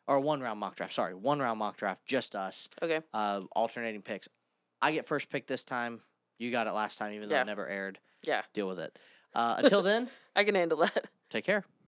or 0.09 0.19
one 0.19 0.41
round 0.41 0.59
mock 0.59 0.75
draft. 0.75 0.91
Sorry, 0.93 1.13
one 1.13 1.39
round 1.39 1.59
mock 1.59 1.77
draft, 1.77 2.05
just 2.05 2.35
us. 2.35 2.67
Okay. 2.81 2.99
Uh, 3.13 3.41
alternating 3.55 4.01
picks. 4.01 4.27
I 4.81 4.91
get 4.91 5.05
first 5.07 5.29
pick 5.29 5.45
this 5.47 5.63
time. 5.63 6.01
You 6.39 6.51
got 6.51 6.67
it 6.67 6.71
last 6.71 6.97
time, 6.97 7.13
even 7.13 7.29
though 7.29 7.35
Yeah. 7.35 7.43
it 7.43 7.45
never 7.47 7.67
aired. 7.67 7.99
Yeah. 8.23 8.41
Deal 8.53 8.67
with 8.67 8.79
it. 8.79 8.97
Uh, 9.35 9.55
until 9.59 9.83
then, 9.83 10.09
I 10.35 10.43
can 10.43 10.55
handle 10.55 10.79
that. 10.79 11.05
take 11.29 11.45
care. 11.45 11.63